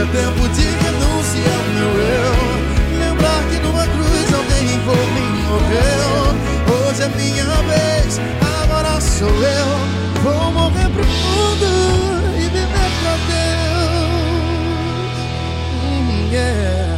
[0.00, 2.32] É tempo de renunciar meu eu
[2.98, 6.34] Lembrar que numa cruz alguém por mim morreu
[6.88, 8.18] Hoje é minha vez,
[8.62, 9.68] agora sou eu
[10.22, 11.66] Vou morrer pro mundo
[12.34, 12.66] e viver
[13.02, 13.50] pra Deus
[16.32, 16.96] yeah.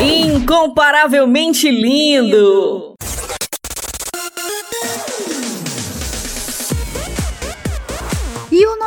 [0.00, 2.89] Incomparavelmente lindo.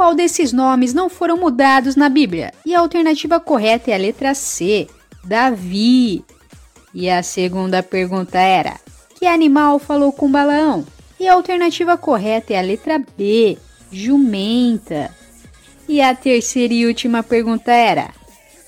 [0.00, 2.54] qual desses nomes não foram mudados na Bíblia?
[2.64, 4.88] E a alternativa correta é a letra C,
[5.22, 6.24] Davi.
[6.94, 8.80] E a segunda pergunta era:
[9.18, 10.86] que animal falou com Balaão?
[11.18, 13.58] E a alternativa correta é a letra B,
[13.92, 15.14] jumenta.
[15.86, 18.08] E a terceira e última pergunta era: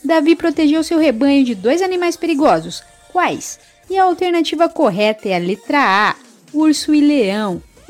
[0.04, 2.82] Davi protegeu seu rebanho de dois animais perigosos.
[3.10, 3.58] Quais?
[3.88, 5.78] E a alternativa correta é a letra
[6.10, 6.14] A,
[6.52, 7.62] urso e leão.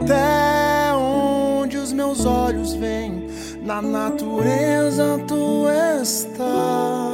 [0.00, 3.26] Até onde os meus olhos veem,
[3.62, 5.66] na natureza tu
[6.00, 7.07] estás.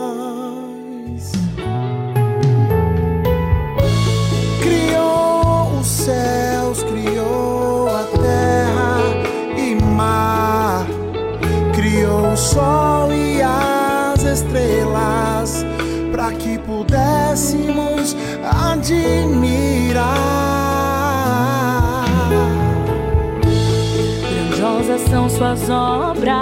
[25.36, 26.32] Suas obras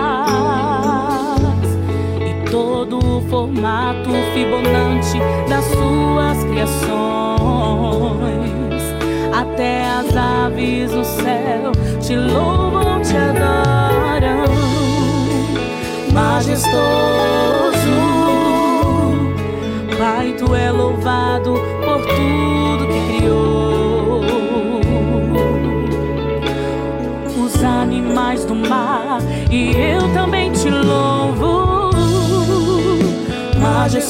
[2.20, 6.92] e todo o formato Fibonacci das suas criações.
[9.34, 14.44] Até as aves no céu te louvam, te adoram,
[16.12, 16.72] majestoso.
[19.98, 21.71] Pai, tu é louvado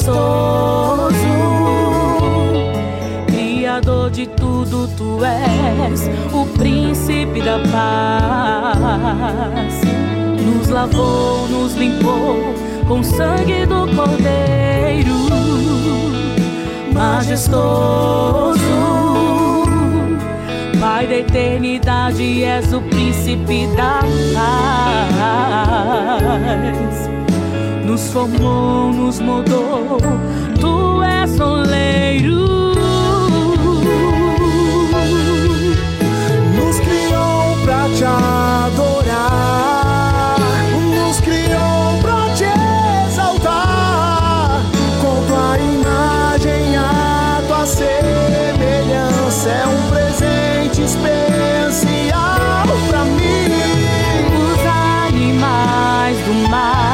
[0.03, 1.13] majestoso,
[3.27, 8.83] criador de tudo, tu és o príncipe da paz.
[10.45, 12.53] Nos lavou, nos limpou
[12.87, 15.15] com sangue do cordeiro,
[16.93, 18.59] majestoso.
[20.79, 24.01] Pai, eternidade és o príncipe da
[26.35, 27.12] paz.
[27.93, 29.99] Nos formou, nos mudou,
[30.59, 32.73] tu és oleiro.
[36.55, 39.19] Nos criou pra te adorar,
[40.73, 42.45] nos criou pra te
[43.05, 44.63] exaltar.
[44.99, 53.53] Com tua imagem, a tua semelhança é um presente especial pra mim.
[54.33, 54.65] Os
[55.05, 56.92] animais do mar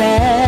[0.00, 0.47] aves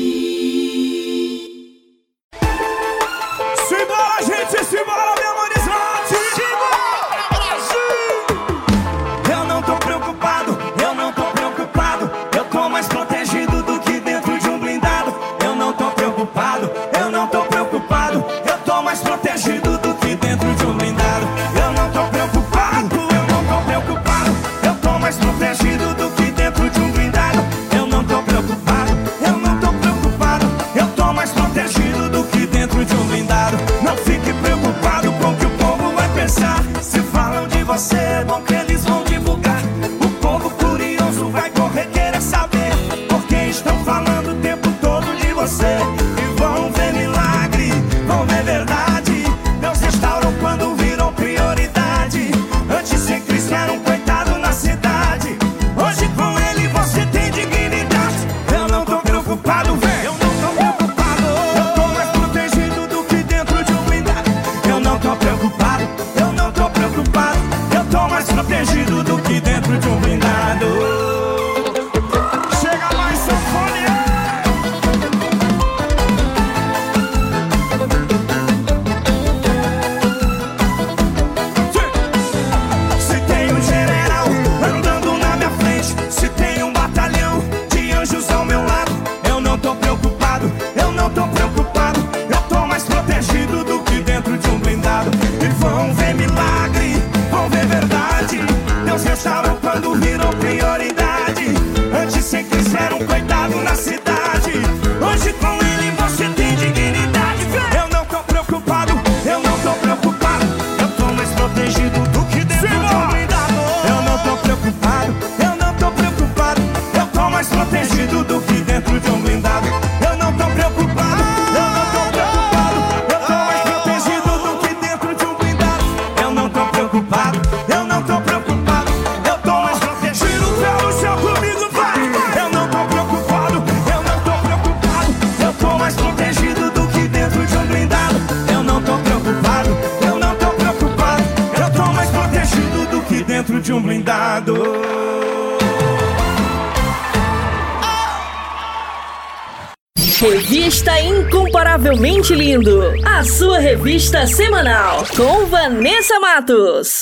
[152.21, 157.00] Incomparavelmente Lindo, a sua revista semanal com Vanessa Matos.